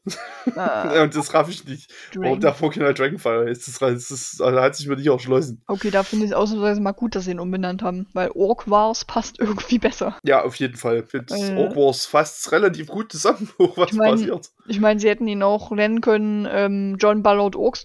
[0.56, 1.92] Ah, Und das raff ich nicht.
[2.14, 2.40] Warum Dragon.
[2.40, 3.68] der Original Dragonfire ist.
[3.68, 5.62] Das, das, das also hat sich mir nicht erschlossen.
[5.66, 8.68] Okay, da finde ich es ausnahmsweise mal gut, dass sie ihn umbenannt haben, weil Orc
[8.70, 10.16] Wars passt irgendwie besser.
[10.24, 11.00] Ja, auf jeden Fall.
[11.04, 11.56] Ich finde Äh.
[11.56, 14.50] Orc Wars fasst relativ gut zusammen, was Ich mein, passiert.
[14.68, 17.76] Ich meine, sie hätten ihn auch nennen können, ähm, John Ballard auch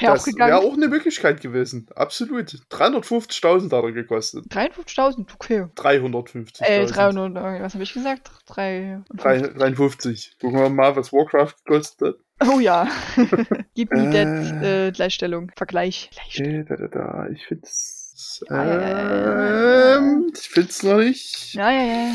[0.00, 1.86] Das wäre auch eine Möglichkeit gewesen.
[1.94, 2.50] Absolut.
[2.70, 4.46] 350.000 hat er gekostet.
[4.46, 5.66] 53.000, okay.
[5.76, 6.62] 350.000.
[6.62, 8.30] Äh, 300, äh, was habe ich gesagt?
[8.46, 9.02] 3.
[9.16, 10.36] 53.
[10.40, 12.48] Gucken wir mal, was Warcraft gekostet hat.
[12.48, 12.88] Oh ja.
[13.74, 14.88] Gib mir Äh.
[14.88, 15.52] äh, Gleichstellung.
[15.56, 16.10] Vergleich.
[16.12, 16.66] Gleichstellung.
[16.66, 17.28] Da, da, da.
[17.32, 18.03] Ich ja, ja,
[18.50, 21.54] Ähm, ich find's noch nicht.
[21.54, 22.10] Ja, ja, ja.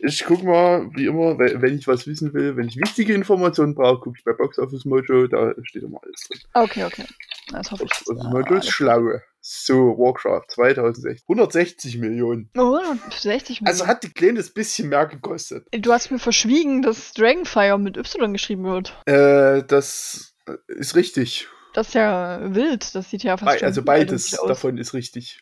[0.00, 3.74] Ich guck mal, wie immer, we- wenn ich was wissen will, wenn ich wichtige Informationen
[3.74, 6.40] brauche, gucke ich bei Box Office Mojo, da steht immer alles drin.
[6.54, 7.04] Okay, okay.
[7.50, 7.90] Das hoffe ich.
[7.90, 9.22] Box Office Ah, Mojo ist schlaue.
[9.44, 11.22] So, Warcraft 2006.
[11.28, 12.48] 160 Millionen.
[12.56, 12.78] Oh,
[13.10, 13.66] 60 Millionen.
[13.66, 15.66] Also hat die kleines bisschen mehr gekostet.
[15.72, 18.94] du hast mir verschwiegen, dass Dragonfire mit Y geschrieben wird.
[19.06, 20.34] Äh, das
[20.68, 21.48] ist richtig.
[21.74, 22.94] Das ist ja wild.
[22.94, 25.40] Das sieht ja fast Be schon also beides davon ist richtig.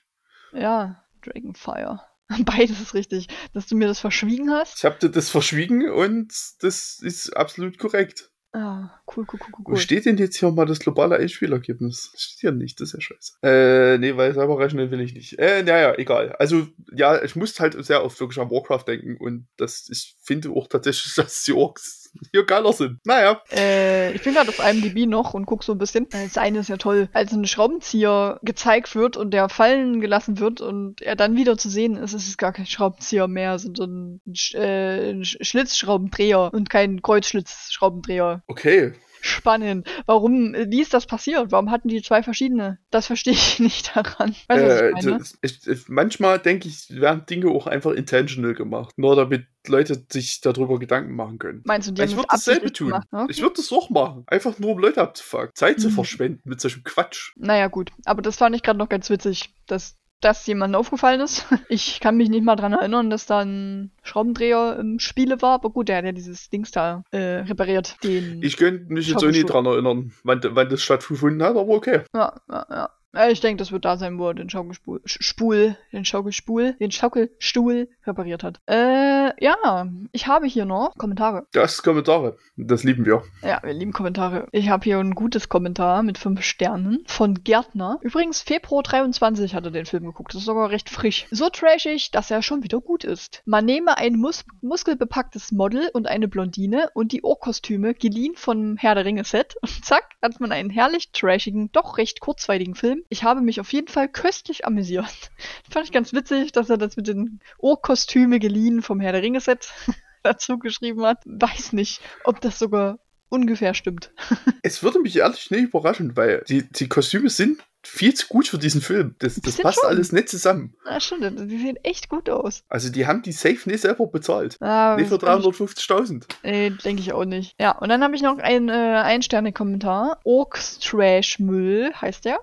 [0.53, 2.01] Ja, Dragonfire.
[2.45, 3.27] Beides ist richtig.
[3.53, 4.79] Dass du mir das verschwiegen hast.
[4.79, 8.31] Ich habe dir das verschwiegen und das ist absolut korrekt.
[8.53, 9.75] Ah, cool, cool, cool, cool.
[9.75, 12.11] Wo steht denn jetzt hier mal das globale Einspielergebnis?
[12.13, 13.33] Das steht ja nicht, das ist ja scheiße.
[13.45, 15.39] Äh, nee, weil selber rechnen will ich nicht.
[15.39, 16.33] Äh, naja, egal.
[16.33, 20.51] Also, ja, ich muss halt sehr oft wirklich an Warcraft denken und das, ich finde
[20.51, 22.00] auch tatsächlich, dass die Orks
[22.33, 22.99] hier geiler sind.
[23.05, 23.41] Naja.
[23.53, 26.07] Äh, ich bin gerade auf IMDb noch und guck so ein bisschen.
[26.13, 30.39] Äh, Das eine ist ja toll, als ein Schraubenzieher gezeigt wird und der fallen gelassen
[30.39, 34.21] wird und er dann wieder zu sehen ist, ist es gar kein Schraubenzieher mehr, sondern
[34.27, 38.43] ein, Sch äh, ein Sch Schlitzschraubendreher und kein Kreuzschlitzschraubendreher.
[38.47, 38.93] Okay.
[39.23, 39.87] Spannend.
[40.07, 41.53] Warum, äh, wie ist das passiert?
[41.53, 42.79] Warum hatten die zwei verschiedene?
[42.91, 44.35] Das verstehe ich nicht daran.
[44.49, 45.05] Weißt Äh, ich
[45.43, 48.97] das, ich, manchmal denke ich, werden Dinge auch einfach intentional gemacht.
[48.99, 51.63] Nur damit Leute sich darüber Gedanken machen können.
[51.67, 52.95] Meinst du, die Ich würde das dasselbe tun.
[53.13, 53.27] Okay.
[53.29, 54.25] Ich würde das auch machen.
[54.27, 55.51] Einfach nur um Leute abzufucken.
[55.55, 55.93] Zeit zu Mhm.
[55.93, 57.33] verschwenden mit solchem Quatsch.
[57.37, 57.91] Naja, gut.
[58.07, 61.47] Aber das fand ich gerade noch ganz witzig, dass das jemandem aufgefallen ist.
[61.69, 65.55] Ich kann mich nicht mal dran erinnern, dass da ein Schraubendreher im Spiele war.
[65.55, 67.97] Aber gut, der hat ja dieses Dings da äh, repariert.
[68.03, 72.03] Ich könnte mich jetzt auch nicht dran erinnern, wann, wann das stattgefunden hat, aber okay.
[72.13, 72.91] Ja, ja, ja.
[73.29, 76.93] Ich denke, das wird da sein, wo er den Schaukelspul, Sch- Spul, den Schaukelspul, den
[76.93, 78.61] Schaukelstuhl repariert hat.
[78.69, 81.47] Äh, ja, ich habe hier noch Kommentare.
[81.53, 82.37] Das Kommentare.
[82.57, 83.25] Das lieben wir.
[83.43, 84.47] Ja, wir lieben Kommentare.
[84.53, 87.99] Ich habe hier ein gutes Kommentar mit fünf Sternen von Gärtner.
[88.03, 90.33] Übrigens, Februar 23 hat er den Film geguckt.
[90.33, 91.27] Das ist sogar recht frisch.
[91.33, 93.43] So trashig, dass er schon wieder gut ist.
[93.45, 98.95] Man nehme ein mus muskelbepacktes Model und eine Blondine und die Ohrkostüme geliehen vom Herr
[98.95, 103.00] der Ringe Set und zack, hat man einen herrlich trashigen, doch recht kurzweiligen Film.
[103.09, 105.31] Ich habe mich auf jeden Fall köstlich amüsiert.
[105.71, 109.41] Fand ich ganz witzig, dass er das mit den Ohrkostüme geliehen vom Herr der Ringe
[109.41, 109.73] Set
[110.23, 111.19] dazu geschrieben hat.
[111.25, 114.13] Weiß nicht, ob das sogar ungefähr stimmt.
[114.63, 118.59] Es würde mich ehrlich nicht überraschen, weil die, die Kostüme sind viel zu gut für
[118.59, 119.15] diesen Film.
[119.21, 119.89] Das, das passt schon.
[119.89, 120.75] alles nicht zusammen.
[120.85, 122.63] Ah, stimmt, die sehen echt gut aus.
[122.69, 124.59] Also die haben die Safe nicht selber bezahlt.
[124.61, 126.25] Ah, nicht für das kann ich- 350.000.
[126.43, 127.55] Nee, denke ich auch nicht.
[127.59, 128.73] Ja, und dann habe ich noch einen äh,
[129.03, 130.21] Ein-Sterne-Kommentar.
[130.25, 132.41] Orks Trash Müll heißt der.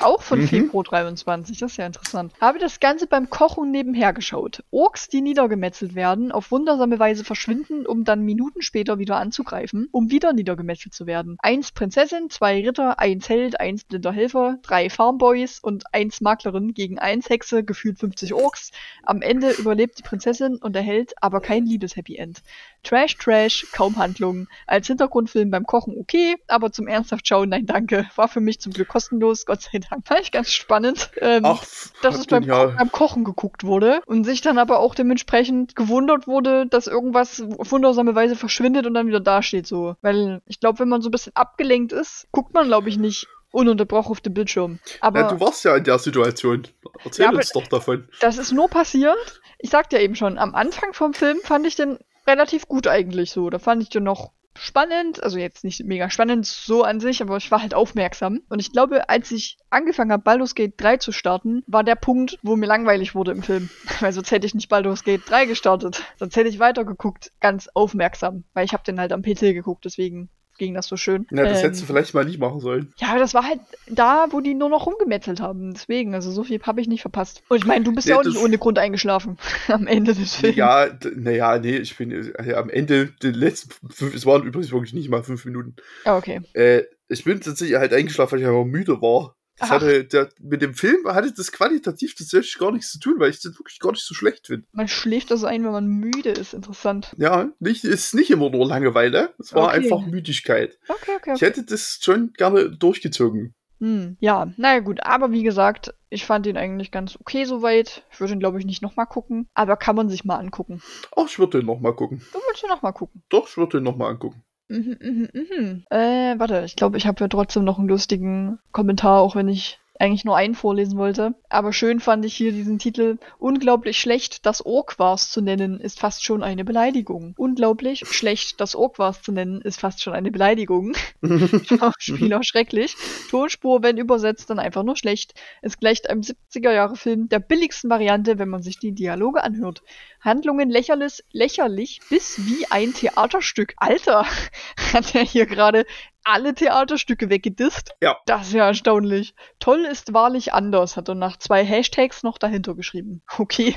[0.00, 0.48] Auch von Mhm.
[0.48, 2.32] Februar 23, das ist ja interessant.
[2.40, 4.62] Habe das Ganze beim Kochen nebenher geschaut.
[4.70, 10.10] Orks, die niedergemetzelt werden, auf wundersame Weise verschwinden, um dann Minuten später wieder anzugreifen, um
[10.10, 11.36] wieder niedergemetzelt zu werden.
[11.40, 16.98] Eins Prinzessin, zwei Ritter, eins Held, eins blinder Helfer, drei Farmboys und eins Maklerin gegen
[16.98, 18.70] eins Hexe, gefühlt 50 Orks.
[19.04, 22.42] Am Ende überlebt die Prinzessin und der Held, aber kein Liebes-Happy End.
[22.82, 24.48] Trash, Trash, kaum Handlungen.
[24.66, 28.06] Als Hintergrundfilm beim Kochen okay, aber zum ernsthaft schauen, nein danke.
[28.16, 30.06] War für mich zum Glück kostenlos, Gott sei Dank.
[30.06, 31.10] Fand ich ganz spannend.
[31.20, 31.62] Ähm, Ach,
[32.02, 36.26] dass es beim, Ko beim Kochen geguckt wurde und sich dann aber auch dementsprechend gewundert
[36.26, 39.94] wurde, dass irgendwas auf wundersame Weise verschwindet und dann wieder dasteht so.
[40.02, 43.28] Weil ich glaube, wenn man so ein bisschen abgelenkt ist, guckt man, glaube ich, nicht
[43.52, 44.78] ununterbrochen auf den Bildschirm.
[45.00, 46.66] Aber Ja, du warst ja in der Situation.
[47.04, 48.08] Erzähl Ja, uns doch davon.
[48.20, 49.40] das ist nur passiert.
[49.58, 53.30] Ich sagte ja eben schon, am Anfang vom Film fand ich den relativ gut eigentlich
[53.30, 53.50] so.
[53.50, 57.36] Da fand ich den noch spannend, also jetzt nicht mega spannend so an sich, aber
[57.36, 58.42] ich war halt aufmerksam.
[58.48, 62.38] Und ich glaube, als ich angefangen habe, Baldur's Gate 3 zu starten, war der Punkt,
[62.42, 63.70] wo mir langweilig wurde im Film.
[64.00, 66.02] Weil sonst hätte ich nicht Baldur's Gate 3 gestartet.
[66.18, 68.44] Sonst hätte ich weitergeguckt, ganz aufmerksam.
[68.52, 70.28] Weil ich habe den halt am PC geguckt, deswegen
[70.64, 71.26] ging das so schön.
[71.30, 72.92] Ja, das Ähm, hättest du vielleicht mal nicht machen sollen.
[72.98, 75.72] ja, aber das war halt da, wo die nur noch rumgemetzelt haben.
[75.74, 77.42] Deswegen, also so viel habe ich nicht verpasst.
[77.48, 79.38] Und ich meine, du bist ja Nee, auch nicht ohne Grund eingeschlafen
[79.68, 80.56] am Ende des Films.
[80.56, 80.86] Ja,
[81.16, 85.08] naja, nee, ich bin äh, am Ende, die letzten fünf, es waren übrigens wirklich nicht
[85.08, 85.76] mal fünf Minuten.
[86.04, 86.40] Ah, okay.
[86.54, 89.36] Äh, ich bin tatsächlich halt eingeschlafen, weil ich einfach müde war.
[89.58, 93.30] Das hatte, der, mit dem Film hatte das qualitativ tatsächlich gar nichts zu tun, weil
[93.30, 94.66] ich das wirklich gar nicht so schlecht finde.
[94.72, 96.54] Man schläft also ein, wenn man müde ist.
[96.54, 97.14] Interessant.
[97.18, 99.76] Ja, nicht, ist nicht immer nur Langeweile, es war Okay.
[99.76, 100.78] einfach Müdigkeit.
[100.88, 101.46] Okay, okay, Ich okay.
[101.46, 103.54] hätte das schon gerne durchgezogen.
[103.80, 105.02] Hm, ja, naja gut.
[105.02, 108.04] Aber wie gesagt, ich fand ihn eigentlich ganz okay soweit.
[108.12, 109.48] Ich würde ihn, glaube ich, nicht nochmal gucken.
[109.54, 110.80] Aber kann man sich mal angucken.
[111.16, 112.22] Ach, ich würde den nochmal gucken.
[112.32, 113.22] Du willst ihn nochmal gucken.
[113.28, 114.44] Doch, ich würde den nochmal angucken.
[114.68, 115.84] Mhm, mhm, mhm.
[115.90, 119.80] Äh, warte, ich glaube, ich habe ja trotzdem noch einen lustigen Kommentar, auch wenn ich
[120.02, 121.34] eigentlich nur einen vorlesen wollte.
[121.48, 123.18] Aber schön fand ich hier diesen Titel.
[123.38, 127.34] Unglaublich schlecht, das Orkwars zu nennen, ist fast schon eine Beleidigung.
[127.36, 130.94] Unglaublich schlecht, das Orkwars zu nennen, ist fast schon eine Beleidigung.
[131.68, 132.96] Schauspieler schrecklich.
[133.30, 135.34] Tonspur, wenn übersetzt, dann einfach nur schlecht.
[135.62, 139.84] Es gleicht einem 70er-Jahre-Film der billigsten Variante, wenn man sich die Dialoge anhört.
[140.20, 143.74] Handlungen lächerlich, lächerlich bis wie ein Theaterstück.
[143.76, 144.26] Alter,
[144.92, 145.86] hat er hier gerade
[146.24, 147.94] alle Theaterstücke weggedisst?
[148.02, 148.16] Ja.
[148.26, 149.34] Das ist ja erstaunlich.
[149.58, 153.22] Toll ist wahrlich anders, hat er nach zwei Hashtags noch dahinter geschrieben.
[153.38, 153.76] Okay.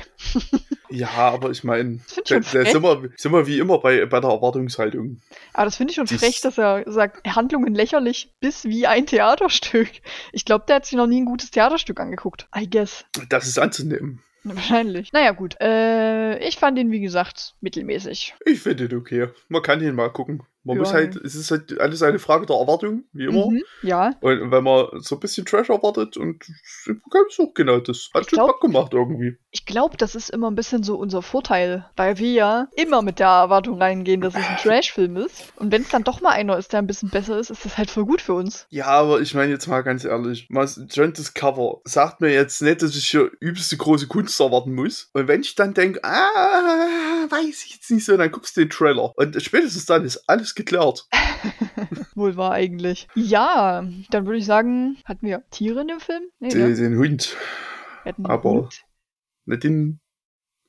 [0.88, 4.30] Ja, aber ich meine, da, da sind, wir, sind wir wie immer bei, bei der
[4.30, 5.20] Erwartungshaltung.
[5.52, 9.06] Aber das finde ich schon Das- frech, dass er sagt, Handlungen lächerlich bis wie ein
[9.06, 9.88] Theaterstück.
[10.32, 12.48] Ich glaube, der hat sich noch nie ein gutes Theaterstück angeguckt.
[12.56, 13.04] I guess.
[13.28, 14.22] Das ist anzunehmen.
[14.44, 15.12] Wahrscheinlich.
[15.12, 15.56] Naja, gut.
[15.60, 18.34] Äh, ich fand ihn, wie gesagt, mittelmäßig.
[18.44, 19.28] Ich finde den okay.
[19.48, 20.44] Man kann ihn mal gucken.
[20.66, 20.82] Man Ja.
[20.82, 23.48] muss halt, es ist halt alles eine Frage der Erwartung, wie immer.
[23.50, 24.14] Mhm, ja.
[24.20, 26.90] Und wenn man so ein bisschen Trash erwartet und ist
[27.38, 28.10] auch genau das.
[28.12, 29.36] Hat Ich schon Bock gemacht irgendwie.
[29.52, 33.20] Ich glaube, das ist immer ein bisschen so unser Vorteil, weil wir ja immer mit
[33.20, 35.52] der Erwartung reingehen, dass es ein Trash-Film ist.
[35.54, 37.78] Und wenn es dann doch mal einer ist, der ein bisschen besser ist, ist das
[37.78, 38.66] halt voll gut für uns.
[38.70, 42.60] Ja, aber ich meine jetzt mal ganz ehrlich, mal schon das Cover sagt mir jetzt
[42.60, 45.10] nicht, dass ich hier übelste große Kunst erwarten muss.
[45.12, 48.70] Und wenn ich dann denke, ah, weiß ich jetzt nicht so, dann guckst du den
[48.70, 49.12] Trailer.
[49.16, 51.06] Und spätestens dann ist alles geklärt.
[52.14, 53.06] Wohl war eigentlich.
[53.14, 56.22] Ja, dann würde ich sagen, hatten wir Tiere in dem Film?
[56.40, 56.74] Nee, Den, ne?
[56.74, 57.36] den Hund.
[58.24, 58.82] Aber- Hund.
[59.44, 60.00] Nicht den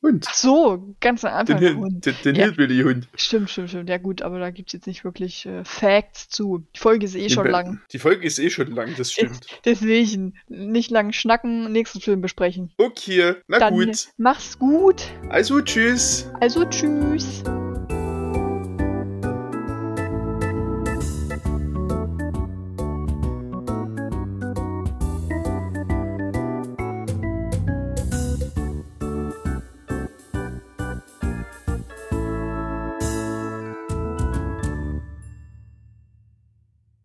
[0.03, 0.25] Hund.
[0.29, 2.05] Ach so, ganz am Den, Anfang Hil- Hund.
[2.05, 2.43] den, den Ja.
[2.45, 3.07] Hillbilly-Hund.
[3.15, 3.89] Stimmt, stimmt, stimmt.
[3.89, 6.67] Ja gut, aber da gibt's jetzt nicht wirklich äh, Facts zu.
[6.75, 7.81] Die Folge ist eh Den schon Be- lang.
[7.91, 9.47] Die Folge ist eh schon lang, das stimmt.
[9.65, 12.71] Deswegen nicht lang schnacken, nächsten Film besprechen.
[12.77, 14.09] Okay, na Dann gut.
[14.17, 15.03] mach's gut.
[15.29, 16.29] Also tschüss.
[16.39, 17.43] Also tschüss.